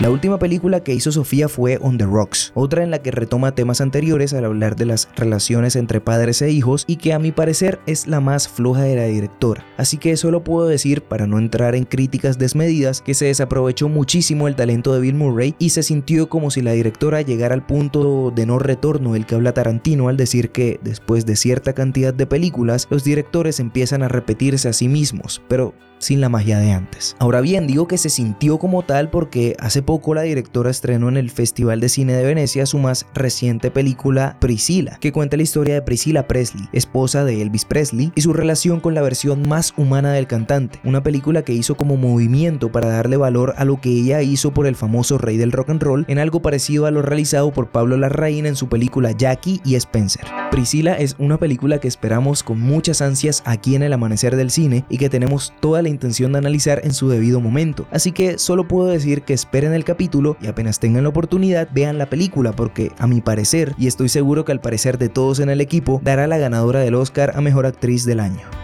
La 0.00 0.10
última 0.10 0.40
película 0.40 0.82
que 0.82 0.92
hizo 0.92 1.12
Sofía 1.12 1.48
fue 1.48 1.78
On 1.80 1.96
the 1.96 2.04
Rocks, 2.04 2.50
otra 2.54 2.82
en 2.82 2.90
la 2.90 2.98
que 2.98 3.12
retoma 3.12 3.54
temas 3.54 3.80
anteriores 3.80 4.34
al 4.34 4.44
hablar 4.44 4.74
de 4.74 4.86
las 4.86 5.08
relaciones 5.14 5.76
entre 5.76 6.00
padres 6.00 6.42
e 6.42 6.50
hijos 6.50 6.84
y 6.88 6.96
que 6.96 7.12
a 7.12 7.20
mi 7.20 7.30
parecer 7.30 7.78
es 7.86 8.08
la 8.08 8.20
más 8.20 8.48
floja 8.48 8.82
de 8.82 8.96
la 8.96 9.04
directora. 9.04 9.64
Así 9.76 9.96
que 9.96 10.16
solo 10.16 10.42
puedo 10.42 10.66
decir, 10.66 11.02
para 11.02 11.28
no 11.28 11.38
entrar 11.38 11.76
en 11.76 11.84
críticas 11.84 12.38
desmedidas, 12.38 13.02
que 13.02 13.14
se 13.14 13.26
desaprovechó 13.26 13.88
muchísimo 13.88 14.48
el 14.48 14.56
talento 14.56 14.92
de 14.92 15.00
Bill 15.00 15.14
Murray 15.14 15.54
y 15.60 15.70
se 15.70 15.84
sintió 15.84 16.28
como 16.28 16.50
si 16.50 16.60
la 16.60 16.72
directora 16.72 17.22
llegara 17.22 17.54
al 17.54 17.64
punto 17.64 18.32
de 18.34 18.46
no 18.46 18.58
retorno 18.58 19.12
del 19.12 19.26
que 19.26 19.36
habla 19.36 19.54
Tarantino 19.54 20.08
al 20.08 20.16
decir 20.16 20.50
que 20.50 20.80
después 20.82 21.24
de 21.24 21.36
cierta 21.36 21.72
cantidad 21.72 22.12
de 22.12 22.26
películas, 22.26 22.88
los 22.90 23.04
directores 23.04 23.60
empiezan 23.60 24.02
a 24.02 24.08
repetirse 24.08 24.68
a 24.68 24.72
sí 24.72 24.88
mismos, 24.88 25.40
pero 25.48 25.72
sin 25.98 26.20
la 26.20 26.28
magia 26.28 26.58
de 26.58 26.72
antes. 26.72 27.16
Ahora 27.18 27.40
bien, 27.40 27.66
digo 27.66 27.88
que 27.88 27.98
se 27.98 28.10
sintió 28.10 28.58
como 28.58 28.82
tal 28.82 29.10
porque 29.10 29.56
hace 29.58 29.82
poco 29.82 30.14
la 30.14 30.22
directora 30.22 30.70
estrenó 30.70 31.08
en 31.08 31.16
el 31.16 31.30
Festival 31.30 31.80
de 31.80 31.88
Cine 31.88 32.14
de 32.14 32.24
Venecia 32.24 32.66
su 32.66 32.78
más 32.78 33.06
reciente 33.14 33.70
película 33.70 34.36
Priscilla, 34.40 34.98
que 35.00 35.12
cuenta 35.12 35.36
la 35.36 35.42
historia 35.42 35.74
de 35.74 35.82
Priscilla 35.82 36.26
Presley, 36.26 36.68
esposa 36.72 37.24
de 37.24 37.42
Elvis 37.42 37.64
Presley, 37.64 38.12
y 38.14 38.20
su 38.20 38.32
relación 38.32 38.80
con 38.80 38.94
la 38.94 39.02
versión 39.02 39.48
más 39.48 39.74
humana 39.76 40.12
del 40.12 40.26
cantante, 40.26 40.80
una 40.84 41.02
película 41.02 41.42
que 41.42 41.52
hizo 41.52 41.76
como 41.76 41.96
movimiento 41.96 42.70
para 42.70 42.88
darle 42.88 43.16
valor 43.16 43.54
a 43.56 43.64
lo 43.64 43.80
que 43.80 43.90
ella 43.90 44.22
hizo 44.22 44.52
por 44.52 44.66
el 44.66 44.76
famoso 44.76 45.18
rey 45.18 45.36
del 45.36 45.52
rock 45.52 45.70
and 45.70 45.82
roll 45.82 46.04
en 46.08 46.18
algo 46.18 46.42
parecido 46.42 46.86
a 46.86 46.90
lo 46.90 47.02
realizado 47.02 47.52
por 47.52 47.70
Pablo 47.70 47.96
Larraín 47.96 48.46
en 48.46 48.56
su 48.56 48.68
película 48.68 49.12
Jackie 49.12 49.60
y 49.64 49.74
Spencer. 49.76 50.43
Priscilla 50.54 50.94
es 50.94 51.16
una 51.18 51.36
película 51.36 51.80
que 51.80 51.88
esperamos 51.88 52.44
con 52.44 52.60
muchas 52.60 53.02
ansias 53.02 53.42
aquí 53.44 53.74
en 53.74 53.82
el 53.82 53.92
amanecer 53.92 54.36
del 54.36 54.52
cine 54.52 54.84
y 54.88 54.98
que 54.98 55.10
tenemos 55.10 55.52
toda 55.58 55.82
la 55.82 55.88
intención 55.88 56.30
de 56.30 56.38
analizar 56.38 56.80
en 56.84 56.94
su 56.94 57.08
debido 57.08 57.40
momento. 57.40 57.88
Así 57.90 58.12
que 58.12 58.38
solo 58.38 58.68
puedo 58.68 58.86
decir 58.86 59.22
que 59.22 59.34
esperen 59.34 59.74
el 59.74 59.82
capítulo 59.82 60.36
y 60.40 60.46
apenas 60.46 60.78
tengan 60.78 61.02
la 61.02 61.08
oportunidad 61.08 61.68
vean 61.74 61.98
la 61.98 62.08
película 62.08 62.52
porque 62.52 62.92
a 62.98 63.08
mi 63.08 63.20
parecer, 63.20 63.74
y 63.78 63.88
estoy 63.88 64.08
seguro 64.08 64.44
que 64.44 64.52
al 64.52 64.60
parecer 64.60 64.96
de 64.96 65.08
todos 65.08 65.40
en 65.40 65.50
el 65.50 65.60
equipo, 65.60 66.00
dará 66.04 66.28
la 66.28 66.38
ganadora 66.38 66.78
del 66.78 66.94
Oscar 66.94 67.32
a 67.34 67.40
Mejor 67.40 67.66
Actriz 67.66 68.04
del 68.04 68.20
año. 68.20 68.63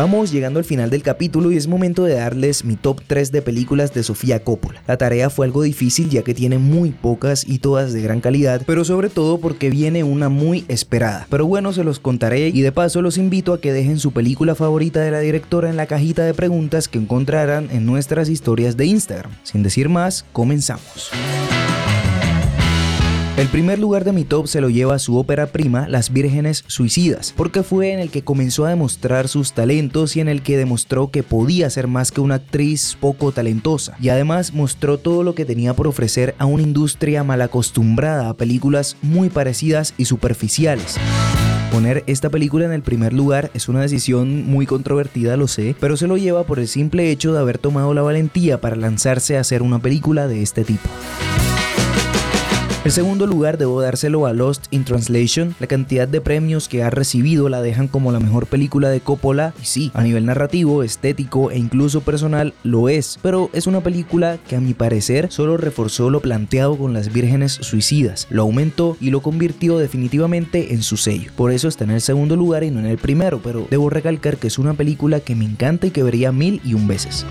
Vamos 0.00 0.32
llegando 0.32 0.58
al 0.58 0.64
final 0.64 0.88
del 0.88 1.02
capítulo 1.02 1.52
y 1.52 1.58
es 1.58 1.66
momento 1.66 2.04
de 2.04 2.14
darles 2.14 2.64
mi 2.64 2.76
top 2.76 3.02
3 3.06 3.32
de 3.32 3.42
películas 3.42 3.92
de 3.92 4.02
Sofía 4.02 4.42
Coppola. 4.42 4.82
La 4.86 4.96
tarea 4.96 5.28
fue 5.28 5.44
algo 5.44 5.60
difícil 5.60 6.08
ya 6.08 6.22
que 6.22 6.32
tiene 6.32 6.56
muy 6.56 6.92
pocas 6.92 7.46
y 7.46 7.58
todas 7.58 7.92
de 7.92 8.00
gran 8.00 8.22
calidad, 8.22 8.62
pero 8.66 8.82
sobre 8.86 9.10
todo 9.10 9.36
porque 9.40 9.68
viene 9.68 10.02
una 10.02 10.30
muy 10.30 10.64
esperada. 10.68 11.26
Pero 11.28 11.44
bueno, 11.44 11.74
se 11.74 11.84
los 11.84 12.00
contaré 12.00 12.48
y 12.48 12.62
de 12.62 12.72
paso 12.72 13.02
los 13.02 13.18
invito 13.18 13.52
a 13.52 13.60
que 13.60 13.74
dejen 13.74 13.98
su 13.98 14.12
película 14.12 14.54
favorita 14.54 15.00
de 15.00 15.10
la 15.10 15.20
directora 15.20 15.68
en 15.68 15.76
la 15.76 15.84
cajita 15.84 16.24
de 16.24 16.32
preguntas 16.32 16.88
que 16.88 16.98
encontrarán 16.98 17.68
en 17.70 17.84
nuestras 17.84 18.30
historias 18.30 18.78
de 18.78 18.86
Instagram. 18.86 19.32
Sin 19.42 19.62
decir 19.62 19.90
más, 19.90 20.24
comenzamos. 20.32 21.10
El 23.36 23.48
primer 23.48 23.78
lugar 23.78 24.04
de 24.04 24.12
mi 24.12 24.24
top 24.24 24.46
se 24.48 24.60
lo 24.60 24.68
lleva 24.68 24.98
su 24.98 25.16
ópera 25.16 25.46
prima 25.46 25.88
Las 25.88 26.12
Vírgenes 26.12 26.62
Suicidas, 26.66 27.32
porque 27.34 27.62
fue 27.62 27.92
en 27.92 27.98
el 27.98 28.10
que 28.10 28.22
comenzó 28.22 28.66
a 28.66 28.70
demostrar 28.70 29.28
sus 29.28 29.52
talentos 29.52 30.14
y 30.16 30.20
en 30.20 30.28
el 30.28 30.42
que 30.42 30.58
demostró 30.58 31.10
que 31.10 31.22
podía 31.22 31.70
ser 31.70 31.86
más 31.86 32.12
que 32.12 32.20
una 32.20 32.34
actriz 32.34 32.98
poco 33.00 33.32
talentosa, 33.32 33.96
y 33.98 34.10
además 34.10 34.52
mostró 34.52 34.98
todo 34.98 35.22
lo 35.22 35.34
que 35.34 35.46
tenía 35.46 35.74
por 35.74 35.86
ofrecer 35.86 36.34
a 36.38 36.44
una 36.44 36.62
industria 36.62 37.24
mal 37.24 37.40
acostumbrada 37.40 38.28
a 38.28 38.34
películas 38.34 38.96
muy 39.00 39.30
parecidas 39.30 39.94
y 39.96 40.04
superficiales. 40.04 40.96
Poner 41.72 42.02
esta 42.08 42.30
película 42.30 42.64
en 42.64 42.72
el 42.72 42.82
primer 42.82 43.12
lugar 43.12 43.50
es 43.54 43.68
una 43.68 43.80
decisión 43.80 44.44
muy 44.50 44.66
controvertida, 44.66 45.36
lo 45.36 45.46
sé, 45.46 45.76
pero 45.78 45.96
se 45.96 46.08
lo 46.08 46.16
lleva 46.16 46.42
por 46.42 46.58
el 46.58 46.66
simple 46.66 47.10
hecho 47.10 47.32
de 47.32 47.38
haber 47.38 47.58
tomado 47.58 47.94
la 47.94 48.02
valentía 48.02 48.60
para 48.60 48.76
lanzarse 48.76 49.38
a 49.38 49.40
hacer 49.40 49.62
una 49.62 49.78
película 49.78 50.26
de 50.26 50.42
este 50.42 50.64
tipo. 50.64 50.88
El 52.82 52.92
segundo 52.92 53.26
lugar 53.26 53.58
debo 53.58 53.82
dárselo 53.82 54.24
a 54.24 54.32
Lost 54.32 54.68
in 54.70 54.84
Translation. 54.84 55.54
La 55.60 55.66
cantidad 55.66 56.08
de 56.08 56.22
premios 56.22 56.66
que 56.66 56.82
ha 56.82 56.88
recibido 56.88 57.50
la 57.50 57.60
dejan 57.60 57.88
como 57.88 58.10
la 58.10 58.20
mejor 58.20 58.46
película 58.46 58.88
de 58.88 59.02
Coppola 59.02 59.52
y 59.60 59.66
sí, 59.66 59.90
a 59.92 60.02
nivel 60.02 60.24
narrativo, 60.24 60.82
estético 60.82 61.50
e 61.50 61.58
incluso 61.58 62.00
personal 62.00 62.54
lo 62.62 62.88
es, 62.88 63.18
pero 63.20 63.50
es 63.52 63.66
una 63.66 63.82
película 63.82 64.38
que 64.48 64.56
a 64.56 64.60
mi 64.60 64.72
parecer 64.72 65.30
solo 65.30 65.58
reforzó 65.58 66.08
lo 66.08 66.20
planteado 66.20 66.78
con 66.78 66.94
las 66.94 67.12
vírgenes 67.12 67.52
suicidas, 67.52 68.26
lo 68.30 68.42
aumentó 68.42 68.96
y 68.98 69.10
lo 69.10 69.20
convirtió 69.20 69.76
definitivamente 69.76 70.72
en 70.72 70.82
su 70.82 70.96
sello. 70.96 71.32
Por 71.36 71.52
eso 71.52 71.68
está 71.68 71.84
en 71.84 71.90
el 71.90 72.00
segundo 72.00 72.34
lugar 72.34 72.64
y 72.64 72.70
no 72.70 72.80
en 72.80 72.86
el 72.86 72.96
primero, 72.96 73.40
pero 73.44 73.66
debo 73.68 73.90
recalcar 73.90 74.38
que 74.38 74.46
es 74.46 74.58
una 74.58 74.72
película 74.72 75.20
que 75.20 75.34
me 75.34 75.44
encanta 75.44 75.86
y 75.86 75.90
que 75.90 76.02
vería 76.02 76.32
mil 76.32 76.62
y 76.64 76.72
un 76.72 76.88
veces. 76.88 77.26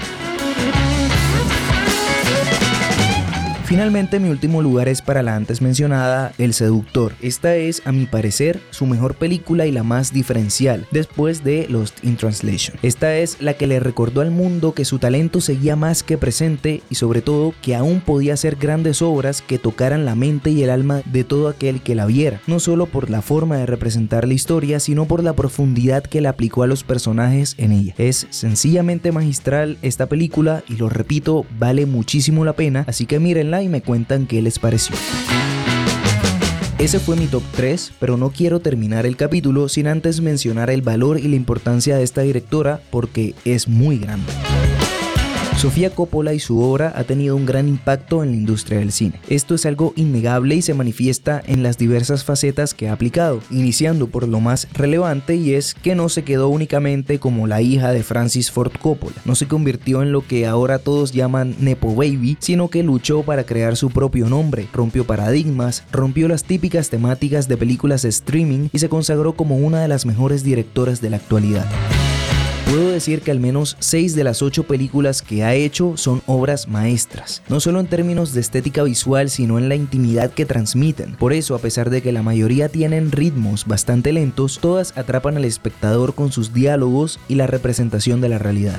Finalmente 3.69 4.19
mi 4.19 4.29
último 4.29 4.63
lugar 4.63 4.87
es 4.87 5.03
para 5.03 5.21
la 5.21 5.35
antes 5.35 5.61
mencionada 5.61 6.33
El 6.39 6.55
Seductor. 6.55 7.13
Esta 7.21 7.55
es, 7.55 7.83
a 7.85 7.91
mi 7.91 8.07
parecer, 8.07 8.59
su 8.71 8.87
mejor 8.87 9.13
película 9.13 9.67
y 9.67 9.71
la 9.71 9.83
más 9.83 10.11
diferencial, 10.11 10.87
después 10.89 11.43
de 11.43 11.67
Lost 11.69 12.03
in 12.03 12.17
Translation. 12.17 12.77
Esta 12.81 13.15
es 13.17 13.39
la 13.43 13.53
que 13.53 13.67
le 13.67 13.79
recordó 13.79 14.21
al 14.21 14.31
mundo 14.31 14.73
que 14.73 14.85
su 14.85 14.97
talento 14.97 15.39
seguía 15.39 15.75
más 15.75 16.01
que 16.01 16.17
presente 16.17 16.81
y 16.89 16.95
sobre 16.95 17.21
todo 17.21 17.53
que 17.61 17.75
aún 17.75 18.01
podía 18.01 18.33
hacer 18.33 18.55
grandes 18.55 19.03
obras 19.03 19.43
que 19.43 19.59
tocaran 19.59 20.03
la 20.03 20.15
mente 20.15 20.49
y 20.49 20.63
el 20.63 20.71
alma 20.71 21.03
de 21.05 21.23
todo 21.23 21.47
aquel 21.47 21.81
que 21.81 21.93
la 21.93 22.07
viera, 22.07 22.41
no 22.47 22.59
solo 22.59 22.87
por 22.87 23.11
la 23.11 23.21
forma 23.21 23.57
de 23.57 23.67
representar 23.67 24.27
la 24.27 24.33
historia, 24.33 24.79
sino 24.79 25.05
por 25.05 25.23
la 25.23 25.33
profundidad 25.33 26.01
que 26.01 26.21
le 26.21 26.27
aplicó 26.27 26.63
a 26.63 26.67
los 26.67 26.83
personajes 26.83 27.53
en 27.59 27.71
ella. 27.71 27.93
Es 27.99 28.25
sencillamente 28.31 29.11
magistral 29.11 29.77
esta 29.83 30.07
película 30.07 30.63
y 30.67 30.77
lo 30.77 30.89
repito, 30.89 31.45
vale 31.59 31.85
muchísimo 31.85 32.43
la 32.45 32.53
pena, 32.53 32.83
así 32.87 33.05
que 33.05 33.19
mírenla 33.19 33.58
y 33.61 33.69
me 33.69 33.81
cuentan 33.81 34.27
qué 34.27 34.41
les 34.41 34.59
pareció. 34.59 34.95
Ese 36.79 36.99
fue 36.99 37.17
mi 37.17 37.27
top 37.27 37.43
3, 37.57 37.91
pero 37.99 38.15
no 38.15 38.29
quiero 38.29 38.61
terminar 38.61 39.05
el 39.05 39.17
capítulo 39.17 39.67
sin 39.67 39.87
antes 39.87 40.21
mencionar 40.21 40.69
el 40.69 40.81
valor 40.81 41.19
y 41.19 41.27
la 41.27 41.35
importancia 41.35 41.97
de 41.97 42.03
esta 42.03 42.21
directora 42.21 42.79
porque 42.89 43.35
es 43.43 43.67
muy 43.67 43.97
grande. 43.97 44.31
Sofía 45.59 45.89
Coppola 45.89 46.33
y 46.33 46.39
su 46.39 46.61
obra 46.61 46.93
ha 46.95 47.03
tenido 47.03 47.35
un 47.35 47.45
gran 47.45 47.67
impacto 47.67 48.23
en 48.23 48.31
la 48.31 48.37
industria 48.37 48.79
del 48.79 48.93
cine. 48.93 49.19
Esto 49.27 49.55
es 49.55 49.65
algo 49.65 49.91
innegable 49.97 50.55
y 50.55 50.61
se 50.61 50.73
manifiesta 50.73 51.43
en 51.45 51.63
las 51.63 51.77
diversas 51.77 52.23
facetas 52.23 52.73
que 52.73 52.87
ha 52.87 52.93
aplicado, 52.93 53.41
iniciando 53.51 54.07
por 54.07 54.25
lo 54.25 54.39
más 54.39 54.69
relevante 54.71 55.35
y 55.35 55.55
es 55.55 55.73
que 55.73 55.95
no 55.95 56.07
se 56.07 56.23
quedó 56.23 56.47
únicamente 56.47 57.19
como 57.19 57.45
la 57.45 57.61
hija 57.61 57.91
de 57.91 58.03
Francis 58.03 58.51
Ford 58.51 58.71
Coppola, 58.81 59.17
no 59.25 59.35
se 59.35 59.49
convirtió 59.49 60.01
en 60.01 60.13
lo 60.13 60.25
que 60.25 60.47
ahora 60.47 60.79
todos 60.79 61.11
llaman 61.11 61.53
Nepo 61.59 61.93
Baby, 61.93 62.37
sino 62.39 62.69
que 62.69 62.81
luchó 62.81 63.23
para 63.23 63.43
crear 63.43 63.75
su 63.75 63.89
propio 63.89 64.29
nombre, 64.29 64.69
rompió 64.71 65.05
paradigmas, 65.05 65.83
rompió 65.91 66.29
las 66.29 66.45
típicas 66.45 66.89
temáticas 66.89 67.49
de 67.49 67.57
películas 67.57 68.05
streaming 68.05 68.69
y 68.71 68.79
se 68.79 68.87
consagró 68.87 69.33
como 69.33 69.57
una 69.57 69.81
de 69.81 69.89
las 69.89 70.05
mejores 70.05 70.41
directoras 70.41 71.01
de 71.01 71.09
la 71.09 71.17
actualidad. 71.17 71.65
Puedo 72.69 72.91
decir 72.91 73.21
que 73.21 73.31
al 73.31 73.39
menos 73.39 73.77
6 73.79 74.15
de 74.15 74.23
las 74.23 74.43
8 74.43 74.67
películas 74.67 75.23
que 75.23 75.43
ha 75.43 75.55
hecho 75.55 75.97
son 75.97 76.21
obras 76.27 76.67
maestras, 76.67 77.41
no 77.49 77.59
solo 77.59 77.79
en 77.79 77.87
términos 77.87 78.31
de 78.31 78.41
estética 78.41 78.83
visual, 78.83 79.31
sino 79.31 79.57
en 79.57 79.69
la 79.69 79.75
intimidad 79.75 80.29
que 80.29 80.45
transmiten. 80.45 81.15
Por 81.15 81.33
eso, 81.33 81.55
a 81.55 81.59
pesar 81.59 81.89
de 81.89 82.03
que 82.03 82.11
la 82.11 82.21
mayoría 82.21 82.69
tienen 82.69 83.11
ritmos 83.11 83.65
bastante 83.65 84.13
lentos, 84.13 84.59
todas 84.61 84.95
atrapan 84.95 85.37
al 85.37 85.45
espectador 85.45 86.13
con 86.13 86.31
sus 86.31 86.53
diálogos 86.53 87.19
y 87.27 87.35
la 87.35 87.47
representación 87.47 88.21
de 88.21 88.29
la 88.29 88.37
realidad. 88.37 88.77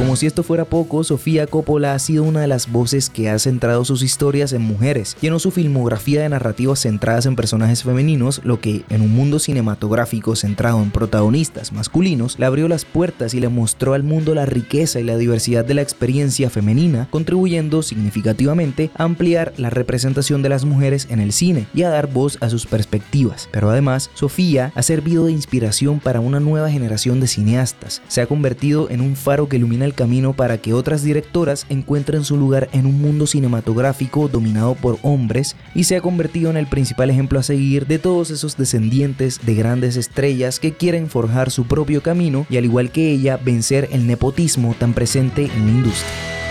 Como 0.00 0.16
si 0.16 0.26
esto 0.26 0.42
fuera 0.42 0.64
poco, 0.64 1.04
Sofía 1.04 1.46
Coppola 1.46 1.92
ha 1.92 1.98
sido 1.98 2.24
una 2.24 2.40
de 2.40 2.46
las 2.46 2.72
voces 2.72 3.10
que 3.10 3.28
ha 3.28 3.38
centrado 3.38 3.84
sus 3.84 4.02
historias 4.02 4.54
en 4.54 4.62
mujeres, 4.62 5.14
llenó 5.20 5.38
su 5.38 5.50
filmografía 5.50 6.22
de 6.22 6.28
narrativas 6.30 6.80
centradas 6.80 7.26
en 7.26 7.36
personajes 7.36 7.82
femeninos, 7.82 8.40
lo 8.42 8.60
que 8.60 8.82
en 8.88 9.02
un 9.02 9.14
mundo 9.14 9.38
cinematográfico 9.38 10.36
centrado 10.36 10.82
en 10.82 10.90
protagonistas 10.90 11.74
masculinos, 11.74 12.38
le 12.38 12.46
abrió 12.46 12.66
las 12.66 12.86
puertas 12.86 13.34
y 13.34 13.40
le 13.40 13.50
mostró 13.50 13.92
al 13.92 14.02
mundo 14.02 14.34
la 14.34 14.46
riqueza 14.46 15.00
y 15.00 15.04
la 15.04 15.18
diversidad 15.18 15.66
de 15.66 15.74
la 15.74 15.82
experiencia 15.82 16.48
femenina, 16.48 17.06
contribuyendo 17.10 17.82
significativamente 17.82 18.90
a 18.94 19.04
ampliar 19.04 19.52
la 19.58 19.68
representación 19.68 20.40
de 20.40 20.48
las 20.48 20.64
mujeres 20.64 21.08
en 21.10 21.20
el 21.20 21.34
cine 21.34 21.66
y 21.74 21.82
a 21.82 21.90
dar 21.90 22.10
voz 22.10 22.38
a 22.40 22.48
sus 22.48 22.64
perspectivas. 22.64 23.50
Pero 23.52 23.68
además, 23.68 24.10
Sofía 24.14 24.72
ha 24.74 24.82
servido 24.82 25.26
de 25.26 25.32
inspiración 25.32 26.00
para 26.00 26.20
una 26.20 26.40
nueva 26.40 26.70
generación 26.70 27.20
de 27.20 27.26
cineastas, 27.26 28.00
se 28.08 28.22
ha 28.22 28.26
convertido 28.26 28.88
en 28.88 29.02
un 29.02 29.14
faro 29.14 29.46
que 29.46 29.56
ilumina 29.56 29.84
el 29.84 29.89
camino 29.94 30.32
para 30.32 30.58
que 30.58 30.72
otras 30.72 31.02
directoras 31.02 31.66
encuentren 31.68 32.24
su 32.24 32.36
lugar 32.36 32.68
en 32.72 32.86
un 32.86 33.00
mundo 33.00 33.26
cinematográfico 33.26 34.28
dominado 34.28 34.74
por 34.74 34.98
hombres 35.02 35.56
y 35.74 35.84
se 35.84 35.96
ha 35.96 36.00
convertido 36.00 36.50
en 36.50 36.56
el 36.56 36.66
principal 36.66 37.10
ejemplo 37.10 37.38
a 37.38 37.42
seguir 37.42 37.86
de 37.86 37.98
todos 37.98 38.30
esos 38.30 38.56
descendientes 38.56 39.40
de 39.44 39.54
grandes 39.54 39.96
estrellas 39.96 40.60
que 40.60 40.72
quieren 40.72 41.08
forjar 41.08 41.50
su 41.50 41.66
propio 41.66 42.02
camino 42.02 42.46
y 42.50 42.56
al 42.56 42.64
igual 42.64 42.90
que 42.90 43.10
ella 43.10 43.36
vencer 43.36 43.88
el 43.92 44.06
nepotismo 44.06 44.74
tan 44.78 44.94
presente 44.94 45.44
en 45.44 45.66
la 45.66 45.72
industria. 45.72 46.49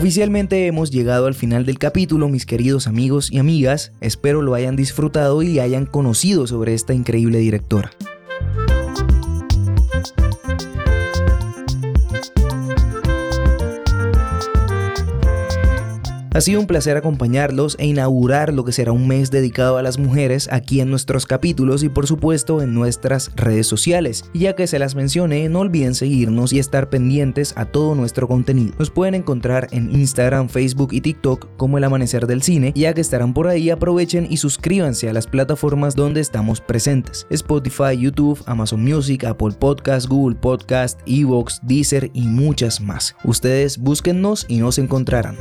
Oficialmente 0.00 0.66
hemos 0.66 0.90
llegado 0.90 1.26
al 1.26 1.34
final 1.34 1.66
del 1.66 1.78
capítulo, 1.78 2.30
mis 2.30 2.46
queridos 2.46 2.86
amigos 2.86 3.30
y 3.30 3.38
amigas. 3.38 3.92
Espero 4.00 4.40
lo 4.40 4.54
hayan 4.54 4.74
disfrutado 4.74 5.42
y 5.42 5.58
hayan 5.58 5.84
conocido 5.84 6.46
sobre 6.46 6.72
esta 6.72 6.94
increíble 6.94 7.36
directora. 7.36 7.90
Ha 16.32 16.40
sido 16.40 16.60
un 16.60 16.68
placer 16.68 16.96
acompañarlos 16.96 17.74
e 17.80 17.86
inaugurar 17.86 18.54
lo 18.54 18.64
que 18.64 18.70
será 18.70 18.92
un 18.92 19.08
mes 19.08 19.32
dedicado 19.32 19.78
a 19.78 19.82
las 19.82 19.98
mujeres 19.98 20.48
aquí 20.52 20.80
en 20.80 20.88
nuestros 20.88 21.26
capítulos 21.26 21.82
y 21.82 21.88
por 21.88 22.06
supuesto 22.06 22.62
en 22.62 22.72
nuestras 22.72 23.32
redes 23.34 23.66
sociales. 23.66 24.30
Y 24.32 24.40
ya 24.40 24.54
que 24.54 24.68
se 24.68 24.78
las 24.78 24.94
mencioné, 24.94 25.48
no 25.48 25.58
olviden 25.58 25.96
seguirnos 25.96 26.52
y 26.52 26.60
estar 26.60 26.88
pendientes 26.88 27.52
a 27.56 27.64
todo 27.64 27.96
nuestro 27.96 28.28
contenido. 28.28 28.74
Nos 28.78 28.90
pueden 28.90 29.16
encontrar 29.16 29.66
en 29.72 29.90
Instagram, 29.90 30.48
Facebook 30.48 30.90
y 30.92 31.00
TikTok 31.00 31.48
como 31.56 31.78
El 31.78 31.84
Amanecer 31.84 32.28
del 32.28 32.42
Cine. 32.42 32.72
Ya 32.76 32.94
que 32.94 33.00
estarán 33.00 33.34
por 33.34 33.48
ahí, 33.48 33.68
aprovechen 33.70 34.28
y 34.30 34.36
suscríbanse 34.36 35.08
a 35.08 35.12
las 35.12 35.26
plataformas 35.26 35.96
donde 35.96 36.20
estamos 36.20 36.60
presentes. 36.60 37.26
Spotify, 37.30 37.98
YouTube, 37.98 38.40
Amazon 38.46 38.84
Music, 38.84 39.24
Apple 39.24 39.56
Podcast, 39.58 40.06
Google 40.06 40.36
Podcast, 40.36 41.00
Evox, 41.06 41.58
Deezer 41.64 42.08
y 42.14 42.28
muchas 42.28 42.80
más. 42.80 43.16
Ustedes 43.24 43.78
búsquennos 43.78 44.46
y 44.48 44.58
nos 44.58 44.78
encontrarán. 44.78 45.36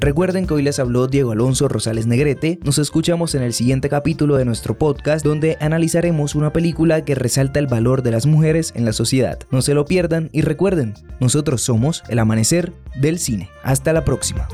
Recuerden 0.00 0.46
que 0.46 0.54
hoy 0.54 0.62
les 0.62 0.78
habló 0.78 1.08
Diego 1.08 1.32
Alonso 1.32 1.68
Rosales 1.68 2.06
Negrete. 2.06 2.58
Nos 2.64 2.78
escuchamos 2.78 3.34
en 3.34 3.42
el 3.42 3.52
siguiente 3.52 3.90
capítulo 3.90 4.36
de 4.36 4.46
nuestro 4.46 4.78
podcast 4.78 5.22
donde 5.22 5.58
analizaremos 5.60 6.34
una 6.34 6.54
película 6.54 7.04
que 7.04 7.14
resalta 7.14 7.58
el 7.58 7.66
valor 7.66 8.02
de 8.02 8.10
las 8.10 8.24
mujeres 8.24 8.72
en 8.74 8.86
la 8.86 8.94
sociedad. 8.94 9.38
No 9.50 9.60
se 9.60 9.74
lo 9.74 9.84
pierdan 9.84 10.30
y 10.32 10.40
recuerden, 10.40 10.94
nosotros 11.20 11.60
somos 11.60 12.02
el 12.08 12.18
amanecer 12.18 12.72
del 12.98 13.18
cine. 13.18 13.50
Hasta 13.62 13.92
la 13.92 14.06
próxima. 14.06 14.48